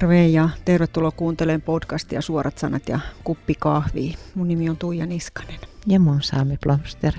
Terve 0.00 0.26
ja 0.26 0.48
tervetuloa 0.64 1.10
kuuntelemaan 1.10 1.62
podcastia 1.62 2.20
Suorat 2.20 2.58
sanat 2.58 2.88
ja 2.88 3.00
kuppi 3.24 3.54
kahvia. 3.54 4.18
Mun 4.34 4.48
nimi 4.48 4.70
on 4.70 4.76
Tuija 4.76 5.06
Niskanen. 5.06 5.60
Ja 5.86 6.00
mun 6.00 6.22
Saami 6.22 6.56
Blomster. 6.56 7.12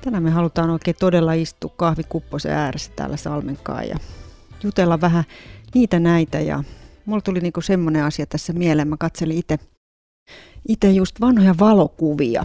Tänään 0.00 0.22
me 0.22 0.30
halutaan 0.30 0.70
oikein 0.70 0.96
todella 1.00 1.32
istua 1.32 1.72
kahvikupposen 1.76 2.52
ääressä 2.52 2.92
täällä 2.96 3.16
Salmenkaan 3.16 3.88
ja 3.88 3.96
jutella 4.62 5.00
vähän 5.00 5.24
niitä 5.74 6.00
näitä. 6.00 6.40
Ja 6.40 6.64
mulla 7.06 7.22
tuli 7.22 7.40
niinku 7.40 7.60
semmoinen 7.60 8.04
asia 8.04 8.26
tässä 8.26 8.52
mieleen. 8.52 8.88
Mä 8.88 8.96
katselin 8.96 9.38
itse 9.38 9.58
itse 10.68 10.90
just 10.90 11.20
vanhoja 11.20 11.54
valokuvia. 11.60 12.44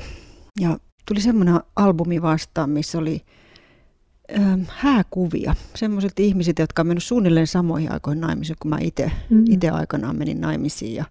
Ja 0.59 0.77
tuli 1.07 1.21
semmoinen 1.21 1.59
albumi 1.75 2.21
vastaan, 2.21 2.69
missä 2.69 2.97
oli 2.97 3.21
hääkuvia. 4.67 5.55
Semmoisilta 5.75 6.21
ihmisiltä, 6.21 6.61
jotka 6.61 6.81
on 6.81 6.87
mennyt 6.87 7.03
suunnilleen 7.03 7.47
samoihin 7.47 7.91
aikoihin 7.91 8.21
naimisiin, 8.21 8.57
kun 8.61 8.69
mä 8.69 8.77
itse 8.81 9.11
mm. 9.29 9.45
aikanaan 9.71 10.15
menin 10.15 10.41
naimisiin. 10.41 10.95
Ja 10.95 11.05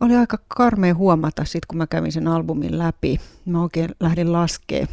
oli 0.00 0.16
aika 0.16 0.38
karmea 0.48 0.94
huomata 0.94 1.44
sit, 1.44 1.66
kun 1.66 1.78
mä 1.78 1.86
kävin 1.86 2.12
sen 2.12 2.28
albumin 2.28 2.78
läpi. 2.78 3.20
Mä 3.44 3.62
oikein 3.62 3.90
lähdin 4.00 4.32
laskee, 4.32 4.88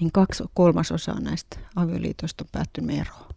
niin 0.00 0.12
kaksi 0.12 0.44
kolmasosaa 0.54 1.20
näistä 1.20 1.58
avioliitoista 1.76 2.44
on 2.44 2.48
päättynyt 2.52 2.98
eroon. 2.98 3.30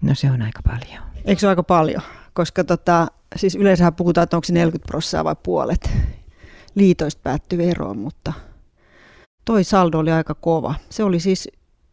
No 0.00 0.14
se 0.14 0.30
on 0.30 0.42
aika 0.42 0.62
paljon. 0.62 1.02
Eikö 1.24 1.40
se 1.40 1.46
ole 1.46 1.52
aika 1.52 1.62
paljon? 1.62 2.02
Koska 2.32 2.64
tota, 2.64 3.06
siis 3.36 3.54
yleensä 3.54 3.92
puhutaan, 3.92 4.22
että 4.22 4.36
onko 4.36 4.44
se 4.44 4.52
40 4.52 4.86
prosenttia 4.86 5.24
vai 5.24 5.36
puolet 5.42 5.90
liitoista 6.74 7.20
päättyy 7.22 7.62
eroon, 7.62 7.98
mutta 7.98 8.32
toi 9.44 9.64
saldo 9.64 9.98
oli 9.98 10.12
aika 10.12 10.34
kova. 10.34 10.74
Se 10.90 11.04
oli 11.04 11.20
siis 11.20 11.48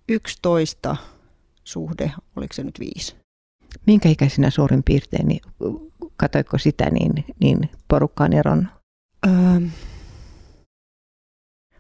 11 0.09 0.95
suhde, 1.63 2.11
oliko 2.35 2.53
se 2.53 2.63
nyt 2.63 2.79
viisi? 2.79 3.15
Minkä 3.87 4.09
ikäisenä 4.09 4.49
suurin 4.49 4.83
piirtein, 4.83 5.27
niin 5.27 5.41
katoiko 6.17 6.57
sitä, 6.57 6.89
niin, 6.89 7.13
niin 7.39 7.69
porukkaan 7.87 8.33
eron? 8.33 8.67
Öö, 9.27 9.61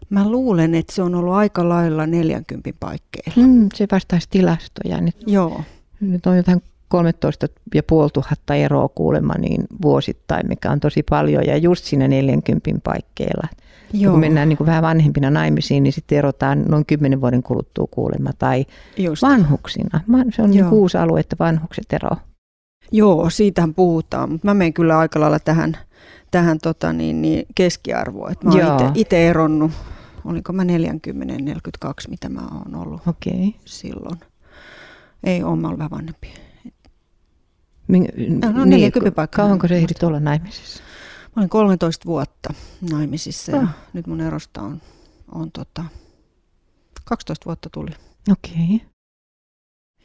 mä 0.09 0.29
luulen, 0.29 0.75
että 0.75 0.93
se 0.95 1.03
on 1.03 1.15
ollut 1.15 1.33
aika 1.33 1.69
lailla 1.69 2.07
40 2.07 2.69
paikkeilla. 2.79 3.47
Mm, 3.47 3.69
se 3.73 3.87
vastaisi 3.91 4.27
tilastoja. 4.29 5.01
Nyt, 5.01 5.15
Joo. 5.27 5.63
Nyt 5.99 6.25
on 6.25 6.37
jotain 6.37 6.61
13 6.93 7.47
ja 7.75 7.83
puoli 7.83 8.09
tuhatta 8.13 8.55
eroa 8.55 8.89
kuulemma 8.89 9.33
niin 9.33 9.63
vuosittain, 9.81 10.47
mikä 10.47 10.71
on 10.71 10.79
tosi 10.79 11.03
paljon 11.09 11.45
ja 11.45 11.57
just 11.57 11.85
siinä 11.85 12.07
40 12.07 12.69
paikkeilla. 12.83 13.47
Joo. 13.93 14.11
Kun 14.11 14.19
mennään 14.19 14.49
niin 14.49 14.57
kuin 14.57 14.67
vähän 14.67 14.83
vanhempina 14.83 15.29
naimisiin, 15.29 15.83
niin 15.83 15.93
sitten 15.93 16.17
erotaan 16.17 16.65
noin 16.67 16.85
10 16.85 17.21
vuoden 17.21 17.43
kuluttua 17.43 17.87
kuulemma 17.91 18.29
tai 18.39 18.65
just. 18.97 19.21
vanhuksina. 19.21 20.01
Se 20.35 20.41
on 20.41 20.49
niin 20.49 20.69
uusi 20.69 20.97
alue, 20.97 21.19
että 21.19 21.35
vanhukset 21.39 21.93
ero. 21.93 22.09
Joo, 22.91 23.29
siitähän 23.29 23.73
puhutaan, 23.73 24.31
mutta 24.31 24.47
mä 24.47 24.53
menen 24.53 24.73
kyllä 24.73 24.97
aika 24.97 25.19
lailla 25.19 25.39
tähän, 25.39 25.77
tähän 26.31 26.57
tota 26.59 26.93
niin, 26.93 27.21
niin 27.21 27.45
keskiarvoon. 27.55 28.33
mä 28.43 28.75
oon 28.75 28.91
itse 28.95 29.27
eronnut, 29.29 29.71
olinko 30.25 30.53
mä 30.53 30.63
40-42, 30.63 30.67
mitä 32.09 32.29
mä 32.29 32.41
oon 32.51 32.75
ollut 32.75 33.01
okay. 33.07 33.51
silloin. 33.65 34.19
Ei 35.23 35.43
ole, 35.43 35.55
mä 35.55 35.67
olen 35.67 35.77
vähän 35.77 35.91
vanhempi. 35.91 36.33
Min, 37.87 38.07
no, 38.41 38.51
no, 38.51 38.65
niin, 38.65 38.91
kauanko 39.35 39.67
se 39.67 39.75
ehdit 39.75 40.03
olla 40.03 40.19
naimisissa? 40.19 40.83
Mä 41.35 41.39
olin 41.39 41.49
13 41.49 42.05
vuotta 42.05 42.53
naimisissa 42.91 43.51
ja 43.51 43.57
oh. 43.57 43.67
nyt 43.93 44.07
mun 44.07 44.21
erosta 44.21 44.61
on, 44.61 44.81
on 45.31 45.51
tota, 45.51 45.83
12 47.03 47.45
vuotta 47.45 47.69
tuli. 47.69 47.91
Okei. 48.31 48.75
Okay. 48.75 48.93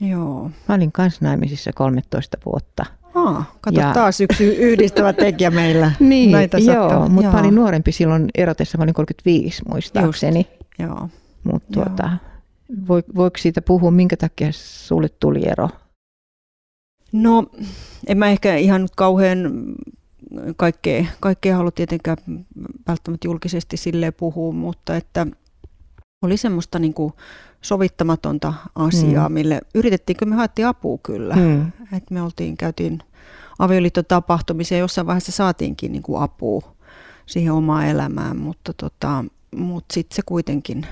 Joo. 0.00 0.50
Mä 0.68 0.74
olin 0.74 0.92
kans 0.92 1.20
naimisissa 1.20 1.70
13 1.74 2.38
vuotta. 2.46 2.86
Aa, 3.14 3.54
kato 3.60 3.80
ja... 3.80 3.92
taas 3.92 4.20
yksi 4.20 4.44
yhdistävä 4.44 5.12
tekijä 5.12 5.50
meillä. 5.50 5.92
niin, 6.00 6.32
Näitä 6.32 6.58
joo, 6.58 7.08
mutta 7.08 7.32
mä 7.32 7.40
olin 7.40 7.54
nuorempi 7.54 7.92
silloin 7.92 8.28
erotessa, 8.34 8.78
mä 8.78 8.82
olin 8.82 8.94
35 8.94 9.62
muistaakseni. 9.68 10.38
Just, 10.38 10.64
joo. 10.78 11.08
Mutta 11.44 11.72
tuota, 11.72 12.10
voiko 13.14 13.38
siitä 13.38 13.62
puhua, 13.62 13.90
minkä 13.90 14.16
takia 14.16 14.48
sulle 14.52 15.08
tuli 15.08 15.48
ero? 15.48 15.68
No, 17.12 17.46
en 18.06 18.18
mä 18.18 18.28
ehkä 18.28 18.56
ihan 18.56 18.82
nyt 18.82 18.94
kauhean 18.96 19.52
kaikkea, 20.56 21.04
kaikkea 21.20 21.56
halua 21.56 21.70
tietenkään 21.70 22.16
välttämättä 22.88 23.28
julkisesti 23.28 23.76
sille 23.76 24.10
puhua, 24.10 24.52
mutta 24.52 24.96
että 24.96 25.26
oli 26.22 26.36
semmoista 26.36 26.78
niin 26.78 26.94
kuin 26.94 27.12
sovittamatonta 27.62 28.54
asiaa, 28.74 29.28
mm. 29.28 29.32
mille 29.32 29.60
yritettiinkö 29.74 30.26
me 30.26 30.34
haettiin 30.34 30.66
apua 30.66 30.98
kyllä. 31.02 31.36
Mm. 31.36 31.72
Et 31.96 32.10
me 32.10 32.22
oltiin, 32.22 32.56
käytiin 32.56 32.98
avioliittotapahtumisia, 33.58 34.78
jossain 34.78 35.06
vaiheessa 35.06 35.32
saatiinkin 35.32 35.92
niin 35.92 36.02
kuin 36.02 36.22
apua 36.22 36.76
siihen 37.26 37.52
omaan 37.52 37.86
elämään, 37.86 38.36
mutta, 38.36 38.72
tota, 38.72 39.24
mutta 39.56 39.94
sitten 39.94 40.16
se 40.16 40.22
kuitenkin 40.26 40.86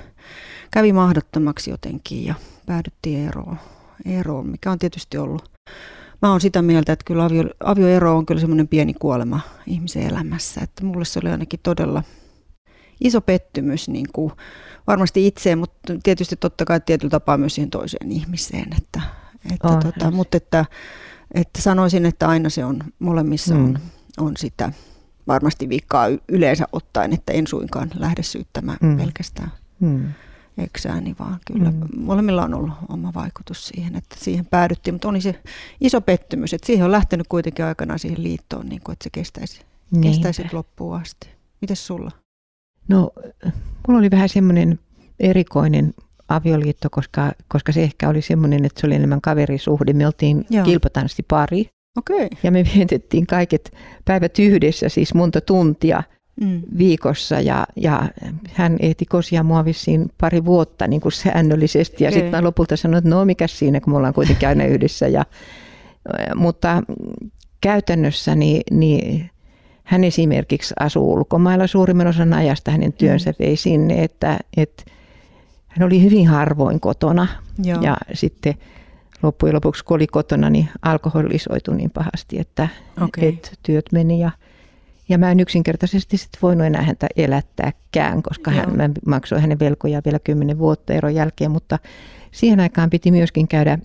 kävi 0.70 0.92
mahdottomaksi 0.92 1.70
jotenkin 1.70 2.26
ja 2.26 2.34
päädyttiin 2.66 3.28
eroon, 3.28 3.58
eroon 4.04 4.46
mikä 4.46 4.70
on 4.70 4.78
tietysti 4.78 5.18
ollut 5.18 5.50
mä 6.22 6.30
oon 6.30 6.40
sitä 6.40 6.62
mieltä, 6.62 6.92
että 6.92 7.04
kyllä 7.04 7.24
avio, 7.24 7.44
avioero 7.64 8.16
on 8.16 8.26
kyllä 8.26 8.40
semmoinen 8.40 8.68
pieni 8.68 8.94
kuolema 8.94 9.40
ihmisen 9.66 10.02
elämässä. 10.02 10.60
Että 10.64 10.84
mulle 10.84 11.04
se 11.04 11.20
oli 11.22 11.30
ainakin 11.30 11.60
todella 11.62 12.02
iso 13.00 13.20
pettymys 13.20 13.88
niin 13.88 14.06
kuin 14.12 14.32
varmasti 14.86 15.26
itseen, 15.26 15.58
mutta 15.58 15.94
tietysti 16.02 16.36
totta 16.36 16.64
kai 16.64 16.80
tietyllä 16.80 17.10
tapaa 17.10 17.38
myös 17.38 17.54
siihen 17.54 17.70
toiseen 17.70 18.12
ihmiseen. 18.12 18.68
Että, 18.78 19.00
että 19.52 19.68
oh, 19.68 19.78
tota, 19.78 20.10
mutta 20.10 20.36
että, 20.36 20.64
että 21.34 21.62
sanoisin, 21.62 22.06
että 22.06 22.28
aina 22.28 22.50
se 22.50 22.64
on, 22.64 22.78
molemmissa 22.98 23.54
mm. 23.54 23.64
on, 23.64 23.78
on 24.18 24.36
sitä 24.36 24.72
varmasti 25.26 25.68
viikkaa 25.68 26.06
yleensä 26.28 26.66
ottaen, 26.72 27.12
että 27.12 27.32
en 27.32 27.46
suinkaan 27.46 27.90
lähde 27.94 28.22
syyttämään 28.22 28.78
mm. 28.82 28.96
pelkästään. 28.96 29.52
Mm 29.80 30.12
eksääni, 30.58 31.16
vaan 31.18 31.38
kyllä 31.46 31.70
mm. 31.70 31.78
molemmilla 31.96 32.44
on 32.44 32.54
ollut 32.54 32.72
oma 32.88 33.14
vaikutus 33.14 33.66
siihen, 33.66 33.96
että 33.96 34.16
siihen 34.18 34.46
päädyttiin. 34.46 34.94
Mutta 34.94 35.08
oli 35.08 35.20
se 35.20 35.40
iso 35.80 36.00
pettymys, 36.00 36.54
että 36.54 36.66
siihen 36.66 36.84
on 36.84 36.92
lähtenyt 36.92 37.26
kuitenkin 37.28 37.64
aikanaan 37.64 37.98
siihen 37.98 38.22
liittoon, 38.22 38.68
niin 38.68 38.80
kuin, 38.84 38.92
että 38.92 39.04
se 39.04 39.10
kestäisi, 39.10 39.60
kestäisi 40.02 40.42
loppuun 40.52 40.96
asti. 40.96 41.28
Mites 41.60 41.86
sulla? 41.86 42.10
No, 42.88 43.10
mulla 43.88 43.98
oli 43.98 44.10
vähän 44.10 44.28
semmoinen 44.28 44.78
erikoinen 45.20 45.94
avioliitto, 46.28 46.90
koska, 46.90 47.32
koska 47.48 47.72
se 47.72 47.82
ehkä 47.82 48.08
oli 48.08 48.22
semmoinen, 48.22 48.64
että 48.64 48.80
se 48.80 48.86
oli 48.86 48.94
enemmän 48.94 49.20
kaverisuhde. 49.20 49.92
Me 49.92 50.06
oltiin 50.06 50.46
kilpatanssipari. 50.64 51.68
Okay. 51.98 52.28
Ja 52.42 52.50
me 52.50 52.64
vietettiin 52.74 53.26
kaiket 53.26 53.76
päivät 54.04 54.38
yhdessä, 54.38 54.88
siis 54.88 55.14
monta 55.14 55.40
tuntia– 55.40 56.02
mm. 56.40 56.62
viikossa 56.78 57.40
ja, 57.40 57.66
ja 57.76 58.08
hän 58.52 58.76
ehti 58.80 59.06
kosia 59.06 59.42
mua 59.42 59.64
vissiin 59.64 60.10
pari 60.20 60.44
vuotta 60.44 60.86
niin 60.86 61.00
kuin 61.00 61.12
säännöllisesti 61.12 62.04
ja 62.04 62.10
sitten 62.10 62.30
mä 62.30 62.42
lopulta 62.42 62.76
sanoin, 62.76 62.98
että 62.98 63.10
no 63.10 63.24
mikä 63.24 63.46
siinä, 63.46 63.80
kun 63.80 63.92
me 63.92 63.96
ollaan 63.96 64.14
kuitenkin 64.14 64.48
aina 64.48 64.64
yhdessä. 64.64 65.08
Ja, 65.08 65.24
mutta 66.34 66.82
käytännössä 67.60 68.34
niin, 68.34 68.62
niin 68.70 69.30
hän 69.84 70.04
esimerkiksi 70.04 70.74
asuu 70.80 71.12
ulkomailla 71.12 71.66
suurimman 71.66 72.06
osan 72.06 72.32
ajasta, 72.32 72.70
hänen 72.70 72.92
työnsä 72.92 73.30
mm. 73.30 73.36
vei 73.38 73.56
sinne, 73.56 74.04
että, 74.04 74.38
että 74.56 74.84
hän 75.68 75.86
oli 75.86 76.02
hyvin 76.02 76.28
harvoin 76.28 76.80
kotona 76.80 77.26
Joo. 77.64 77.80
ja 77.80 77.96
sitten 78.12 78.54
loppujen 79.22 79.54
lopuksi 79.54 79.84
kun 79.84 79.94
oli 79.94 80.06
kotona, 80.06 80.50
niin 80.50 80.68
alkoholisoitui 80.82 81.76
niin 81.76 81.90
pahasti, 81.90 82.38
että, 82.38 82.68
okay. 83.02 83.28
että 83.28 83.50
työt 83.62 83.84
meni 83.92 84.20
ja 84.20 84.30
ja 85.08 85.18
mä 85.18 85.30
en 85.30 85.40
yksinkertaisesti 85.40 86.16
sit 86.16 86.38
voinut 86.42 86.66
enää 86.66 86.82
häntä 86.82 87.06
elättääkään, 87.16 88.22
koska 88.22 88.50
hän, 88.50 88.76
mä 88.76 88.90
maksoin 89.06 89.40
hänen 89.40 89.58
velkoja 89.58 90.02
vielä 90.04 90.18
kymmenen 90.18 90.58
vuotta 90.58 90.92
eron 90.92 91.14
jälkeen, 91.14 91.50
mutta 91.50 91.78
siihen 92.30 92.60
aikaan 92.60 92.90
piti 92.90 93.10
myöskin 93.10 93.48
käydä 93.48 93.78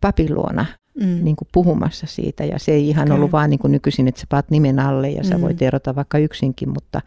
papin 0.00 0.34
luona 0.34 0.66
mm. 1.00 1.24
niin 1.24 1.36
kuin 1.36 1.48
puhumassa 1.52 2.06
siitä. 2.06 2.44
Ja 2.44 2.58
se 2.58 2.72
ei 2.72 2.88
ihan 2.88 3.08
okay. 3.08 3.16
ollut 3.16 3.32
vaan 3.32 3.50
niin 3.50 3.60
kuin 3.60 3.72
nykyisin, 3.72 4.08
että 4.08 4.20
sä 4.20 4.26
paat 4.28 4.50
nimen 4.50 4.78
alle 4.78 5.10
ja 5.10 5.24
sä 5.24 5.34
mm. 5.34 5.40
voit 5.40 5.62
erota 5.62 5.94
vaikka 5.94 6.18
yksinkin, 6.18 6.68
mutta 6.68 7.00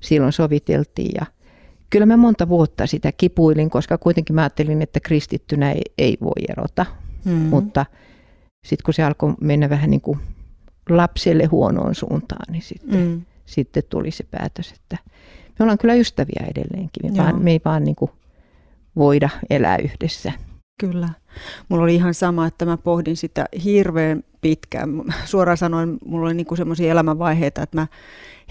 silloin 0.00 0.32
soviteltiin. 0.32 1.12
Ja 1.14 1.26
kyllä 1.90 2.06
mä 2.06 2.16
monta 2.16 2.48
vuotta 2.48 2.86
sitä 2.86 3.12
kipuilin, 3.12 3.70
koska 3.70 3.98
kuitenkin 3.98 4.34
mä 4.34 4.42
ajattelin, 4.42 4.82
että 4.82 5.00
kristittynä 5.00 5.72
ei, 5.72 5.82
ei 5.98 6.16
voi 6.20 6.42
erota. 6.48 6.86
Mm. 7.24 7.32
Mutta 7.32 7.86
sitten 8.64 8.84
kun 8.84 8.94
se 8.94 9.02
alkoi 9.02 9.34
mennä 9.40 9.70
vähän 9.70 9.90
niin 9.90 10.00
kuin 10.00 10.18
lapselle 10.88 11.44
huonoon 11.44 11.94
suuntaan, 11.94 12.52
niin 12.52 12.62
sitten, 12.62 13.00
mm. 13.00 13.22
sitten 13.46 13.82
tuli 13.90 14.10
se 14.10 14.24
päätös, 14.30 14.72
että 14.72 14.98
me 15.58 15.62
ollaan 15.62 15.78
kyllä 15.78 15.94
ystäviä 15.94 16.46
edelleenkin, 16.50 17.12
me, 17.12 17.18
vaan, 17.18 17.42
me 17.42 17.50
ei 17.50 17.60
vaan 17.64 17.84
niin 17.84 17.96
kuin 17.96 18.10
voida 18.96 19.28
elää 19.50 19.76
yhdessä. 19.76 20.32
Kyllä. 20.80 21.08
Mulla 21.68 21.84
oli 21.84 21.94
ihan 21.94 22.14
sama, 22.14 22.46
että 22.46 22.64
mä 22.64 22.76
pohdin 22.76 23.16
sitä 23.16 23.46
hirveän 23.64 24.22
pitkään. 24.40 24.90
Suoraan 25.24 25.58
sanoen, 25.58 25.98
mulla 26.04 26.26
oli 26.26 26.34
niinku 26.34 26.56
semmoisia 26.56 26.92
elämänvaiheita, 26.92 27.62
että 27.62 27.76
mä 27.76 27.86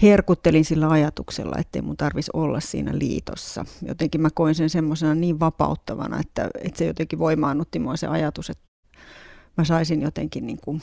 herkuttelin 0.02 0.64
sillä 0.64 0.90
ajatuksella, 0.90 1.56
ettei 1.58 1.82
mun 1.82 1.96
tarvitsisi 1.96 2.30
olla 2.34 2.60
siinä 2.60 2.98
liitossa. 2.98 3.64
Jotenkin 3.88 4.20
mä 4.20 4.28
koin 4.34 4.54
sen 4.54 4.70
semmoisena 4.70 5.14
niin 5.14 5.40
vapauttavana, 5.40 6.20
että, 6.20 6.50
että 6.62 6.78
se 6.78 6.86
jotenkin 6.86 7.18
voimaannutti 7.18 7.78
mua 7.78 7.96
se 7.96 8.06
ajatus, 8.06 8.50
että 8.50 8.64
mä 9.56 9.64
saisin 9.64 10.02
jotenkin 10.02 10.46
niin 10.46 10.58
kuin 10.64 10.82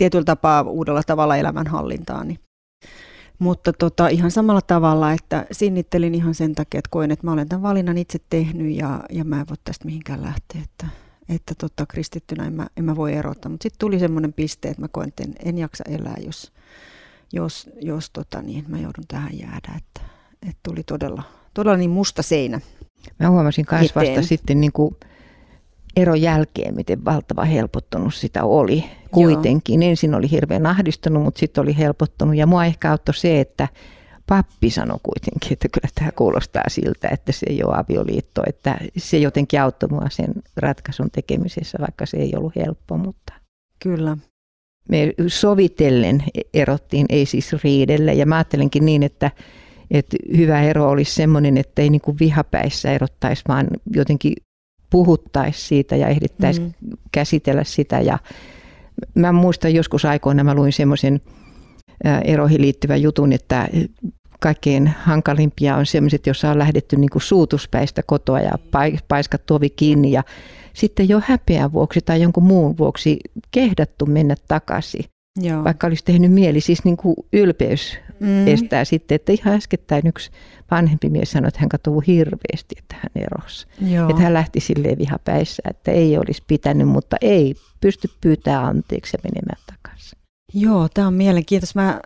tietyllä 0.00 0.24
tapaa 0.24 0.62
uudella 0.62 1.02
tavalla 1.02 1.36
elämänhallintaani. 1.36 2.38
Mutta 3.38 3.72
tota, 3.72 4.08
ihan 4.08 4.30
samalla 4.30 4.60
tavalla, 4.60 5.12
että 5.12 5.46
sinnittelin 5.52 6.14
ihan 6.14 6.34
sen 6.34 6.54
takia, 6.54 6.78
että 6.78 6.88
koen, 6.90 7.10
että 7.10 7.26
mä 7.26 7.32
olen 7.32 7.48
tämän 7.48 7.62
valinnan 7.62 7.98
itse 7.98 8.18
tehnyt 8.30 8.76
ja, 8.76 9.00
ja 9.10 9.24
mä 9.24 9.40
en 9.40 9.48
voi 9.48 9.56
tästä 9.64 9.84
mihinkään 9.84 10.22
lähteä. 10.22 10.60
Että, 10.64 10.86
että 11.28 11.54
tota, 11.58 11.86
kristittynä 11.86 12.46
en 12.46 12.52
mä, 12.52 12.66
en 12.76 12.84
mä 12.84 12.96
voi 12.96 13.12
erota. 13.12 13.48
Mutta 13.48 13.62
sitten 13.62 13.78
tuli 13.78 13.98
semmoinen 13.98 14.32
piste, 14.32 14.68
että 14.68 14.82
mä 14.82 14.88
koen, 14.88 15.08
että 15.08 15.22
en, 15.22 15.34
en 15.44 15.58
jaksa 15.58 15.84
elää, 15.88 16.16
jos, 16.26 16.52
jos, 17.32 17.70
jos 17.80 18.10
tota, 18.10 18.42
niin, 18.42 18.64
mä 18.68 18.78
joudun 18.78 19.04
tähän 19.08 19.38
jäädä. 19.38 19.72
Että, 19.76 20.00
että 20.42 20.60
tuli 20.62 20.82
todella, 20.82 21.22
todella 21.54 21.76
niin 21.76 21.90
musta 21.90 22.22
seinä. 22.22 22.60
Mä 23.18 23.30
huomasin 23.30 23.66
myös 23.72 23.96
vasta 23.96 24.22
sitten 24.22 24.60
niin 24.60 24.72
kuin 24.72 24.96
eron 25.96 26.22
jälkeen, 26.22 26.74
miten 26.74 27.04
valtava 27.04 27.44
helpottunut 27.44 28.14
sitä 28.14 28.44
oli 28.44 28.84
kuitenkin. 29.10 29.82
Joo. 29.82 29.90
Ensin 29.90 30.14
oli 30.14 30.30
hirveän 30.30 30.66
ahdistunut, 30.66 31.22
mutta 31.22 31.40
sitten 31.40 31.62
oli 31.62 31.78
helpottunut. 31.78 32.36
Ja 32.36 32.46
mua 32.46 32.64
ehkä 32.64 32.90
auttoi 32.90 33.14
se, 33.14 33.40
että 33.40 33.68
pappi 34.26 34.70
sanoi 34.70 34.98
kuitenkin, 35.02 35.52
että 35.52 35.68
kyllä 35.68 35.88
tämä 35.94 36.12
kuulostaa 36.12 36.62
siltä, 36.68 37.08
että 37.08 37.32
se 37.32 37.46
ei 37.48 37.62
ole 37.64 37.76
avioliitto. 37.76 38.42
Että 38.46 38.78
se 38.96 39.18
jotenkin 39.18 39.60
auttoi 39.60 39.88
mua 39.88 40.06
sen 40.10 40.34
ratkaisun 40.56 41.10
tekemisessä, 41.10 41.78
vaikka 41.80 42.06
se 42.06 42.16
ei 42.16 42.32
ollut 42.36 42.56
helppo. 42.56 42.98
Mutta 42.98 43.32
kyllä. 43.78 44.16
Me 44.88 45.14
sovitellen 45.26 46.24
erottiin, 46.54 47.06
ei 47.08 47.26
siis 47.26 47.52
riidelle. 47.64 48.12
Ja 48.12 48.26
mä 48.26 48.36
ajattelenkin 48.36 48.84
niin, 48.84 49.02
että, 49.02 49.30
että 49.90 50.16
hyvä 50.36 50.62
ero 50.62 50.88
olisi 50.88 51.14
sellainen, 51.14 51.56
että 51.56 51.82
ei 51.82 51.90
niin 51.90 52.00
kuin 52.00 52.16
vihapäissä 52.20 52.92
erottaisi, 52.92 53.42
vaan 53.48 53.66
jotenkin 53.94 54.32
puhuttaisiin 54.90 55.68
siitä 55.68 55.96
ja 55.96 56.08
ehdittäisiin 56.08 56.74
mm. 56.80 56.90
käsitellä 57.12 57.64
sitä. 57.64 58.00
Ja 58.00 58.18
mä 59.14 59.32
muistan 59.32 59.74
joskus 59.74 60.04
aikoina, 60.04 60.44
mä 60.44 60.54
luin 60.54 60.72
semmoisen 60.72 61.20
eroihin 62.24 62.60
liittyvän 62.60 63.02
jutun, 63.02 63.32
että 63.32 63.68
kaikkein 64.40 64.86
hankalimpia 64.86 65.76
on 65.76 65.86
sellaiset, 65.86 66.26
joissa 66.26 66.50
on 66.50 66.58
lähdetty 66.58 66.96
niin 66.96 67.10
kuin 67.10 67.22
suutuspäistä 67.22 68.02
kotoa 68.02 68.40
ja 68.40 68.52
paiskattu 69.08 69.54
ovi 69.54 69.70
kiinni 69.70 70.12
ja 70.12 70.22
sitten 70.74 71.08
jo 71.08 71.20
häpeän 71.24 71.72
vuoksi 71.72 72.00
tai 72.00 72.22
jonkun 72.22 72.44
muun 72.44 72.78
vuoksi 72.78 73.18
kehdattu 73.50 74.06
mennä 74.06 74.34
takaisin. 74.48 75.04
Joo. 75.42 75.64
Vaikka 75.64 75.86
olisi 75.86 76.04
tehnyt 76.04 76.32
mieli, 76.32 76.60
siis 76.60 76.84
niin 76.84 76.96
kuin 76.96 77.16
ylpeys 77.32 77.98
mm. 78.20 78.46
estää 78.46 78.84
sitten, 78.84 79.16
että 79.16 79.32
ihan 79.32 79.54
äskettäin 79.54 80.06
yksi 80.06 80.30
vanhempi 80.70 81.10
mies 81.10 81.30
sanoi, 81.32 81.48
että 81.48 81.60
hän 81.60 81.68
katsoi 81.68 82.06
hirveästi, 82.06 82.74
että 82.78 82.94
hän 82.94 83.24
erosi. 83.24 83.66
Joo. 83.80 84.10
Että 84.10 84.22
hän 84.22 84.34
lähti 84.34 84.60
silleen 84.60 84.98
vihapäissä, 84.98 85.62
että 85.70 85.90
ei 85.90 86.18
olisi 86.18 86.42
pitänyt, 86.46 86.88
mutta 86.88 87.16
ei 87.20 87.54
pysty 87.80 88.08
pyytämään 88.20 88.64
anteeksi 88.64 89.16
ja 89.16 89.30
menemään 89.30 89.62
takaisin. 89.66 90.20
Joo, 90.54 90.88
tämä 90.94 91.06
on 91.06 91.14
mielenkiintoista. 91.14 91.80
Mä 91.80 92.00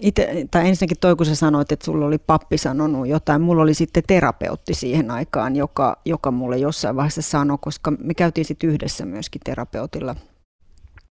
ite, 0.00 0.46
tai 0.50 0.68
ensinnäkin 0.68 0.96
toi, 1.00 1.16
kun 1.16 1.26
sä 1.26 1.34
sanoit, 1.34 1.72
että 1.72 1.84
sulla 1.84 2.06
oli 2.06 2.18
pappi 2.18 2.58
sanonut 2.58 3.06
jotain, 3.06 3.42
mulla 3.42 3.62
oli 3.62 3.74
sitten 3.74 4.02
terapeutti 4.06 4.74
siihen 4.74 5.10
aikaan, 5.10 5.56
joka, 5.56 5.96
joka 6.04 6.30
mulle 6.30 6.58
jossain 6.58 6.96
vaiheessa 6.96 7.22
sanoi, 7.22 7.58
koska 7.60 7.90
me 7.90 8.14
käytiin 8.14 8.44
sitten 8.44 8.70
yhdessä 8.70 9.04
myöskin 9.06 9.40
terapeutilla 9.44 10.16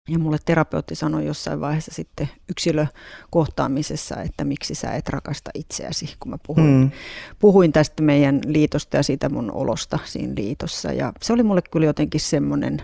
ja 0.07 0.19
mulle 0.19 0.37
terapeutti 0.45 0.95
sanoi 0.95 1.25
jossain 1.25 1.61
vaiheessa 1.61 1.91
sitten 1.93 2.29
yksilökohtaamisessa, 2.49 4.21
että 4.21 4.43
miksi 4.43 4.75
sä 4.75 4.91
et 4.91 5.09
rakasta 5.09 5.51
itseäsi, 5.53 6.15
kun 6.19 6.31
mä 6.31 6.37
puhuin, 6.47 6.65
mm. 6.65 6.91
puhuin 7.39 7.71
tästä 7.71 8.03
meidän 8.03 8.41
liitosta 8.45 8.97
ja 8.97 9.03
siitä 9.03 9.29
mun 9.29 9.51
olosta 9.51 9.99
siinä 10.05 10.33
liitossa. 10.37 10.93
Ja 10.93 11.13
se 11.21 11.33
oli 11.33 11.43
mulle 11.43 11.61
kyllä 11.61 11.85
jotenkin 11.85 12.21
semmoinen 12.21 12.81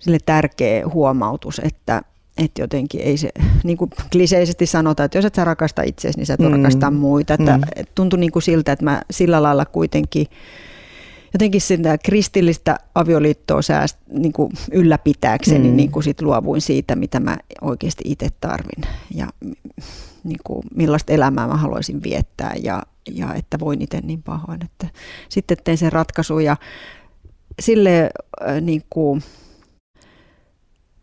sille 0.00 0.18
tärkeä 0.26 0.88
huomautus, 0.88 1.60
että, 1.64 2.02
että 2.38 2.62
jotenkin 2.62 3.00
ei 3.00 3.16
se, 3.16 3.30
niin 3.64 3.76
kuin 3.76 3.90
kliseisesti 4.12 4.66
sanotaan, 4.66 5.04
että 5.04 5.18
jos 5.18 5.24
et 5.24 5.34
sä 5.34 5.44
rakasta 5.44 5.82
itseäsi, 5.82 6.18
niin 6.18 6.26
sä 6.26 6.34
et 6.34 6.40
mm. 6.40 6.52
rakasta 6.52 6.90
muita. 6.90 7.34
Että 7.34 7.56
mm. 7.56 7.62
tuntui 7.94 8.18
niin 8.18 8.32
kuin 8.32 8.42
siltä, 8.42 8.72
että 8.72 8.84
mä 8.84 9.02
sillä 9.10 9.42
lailla 9.42 9.64
kuitenkin 9.64 10.26
jotenkin 11.34 11.60
sitä 11.60 11.98
kristillistä 11.98 12.78
avioliittoa 12.94 13.62
sääst, 13.62 13.98
niin 14.08 14.32
kuin 14.32 14.52
ylläpitääkseni 14.72 15.68
mm. 15.68 15.76
niin 15.76 15.90
kuin 15.90 16.02
sit 16.02 16.22
luovuin 16.22 16.60
siitä, 16.60 16.96
mitä 16.96 17.20
mä 17.20 17.36
oikeasti 17.60 18.04
itse 18.06 18.28
tarvin 18.40 18.84
ja 19.14 19.28
niin 20.24 20.40
kuin 20.44 20.62
millaista 20.74 21.12
elämää 21.12 21.46
mä 21.46 21.56
haluaisin 21.56 22.02
viettää 22.02 22.54
ja, 22.62 22.82
ja 23.10 23.34
että 23.34 23.58
voin 23.60 23.82
itse 23.82 24.00
niin 24.00 24.22
pahoin. 24.22 24.64
Että 24.64 24.88
sitten 25.28 25.56
tein 25.64 25.78
sen 25.78 25.92
ratkaisun 25.92 26.44
ja 26.44 26.56
sille 27.60 28.10
äh, 28.48 28.60
niin 28.60 28.82
kuin, 28.90 29.22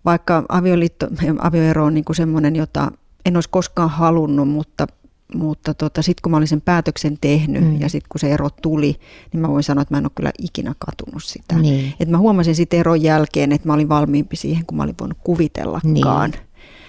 vaikka 0.05 0.43
avioliitto, 0.49 1.07
avioero 1.39 1.85
on 1.85 1.93
niin 1.93 2.05
kuin 2.05 2.15
semmoinen, 2.15 2.55
jota 2.55 2.91
en 3.25 3.37
olisi 3.37 3.49
koskaan 3.49 3.89
halunnut, 3.89 4.49
mutta 4.49 4.87
mutta 5.35 5.73
tota, 5.73 6.01
sitten 6.01 6.21
kun 6.23 6.31
mä 6.31 6.37
olin 6.37 6.47
sen 6.47 6.61
päätöksen 6.61 7.17
tehnyt 7.21 7.63
mm. 7.63 7.81
ja 7.81 7.89
sitten 7.89 8.07
kun 8.09 8.19
se 8.19 8.31
ero 8.31 8.49
tuli, 8.61 8.95
niin 9.33 9.41
mä 9.41 9.49
voin 9.49 9.63
sanoa, 9.63 9.81
että 9.81 9.93
mä 9.93 9.97
en 9.97 10.05
ole 10.05 10.11
kyllä 10.15 10.31
ikinä 10.39 10.73
katunut 10.79 11.23
sitä. 11.23 11.55
Niin. 11.55 11.93
Et 11.99 12.09
mä 12.09 12.17
huomasin 12.17 12.55
sitten 12.55 12.79
eron 12.79 13.01
jälkeen, 13.01 13.51
että 13.51 13.67
mä 13.67 13.73
olin 13.73 13.89
valmiimpi 13.89 14.35
siihen, 14.35 14.65
kun 14.65 14.77
mä 14.77 14.83
olin 14.83 14.95
voinut 14.99 15.17
kuvitellakaan. 15.23 16.29
Niin. 16.31 16.41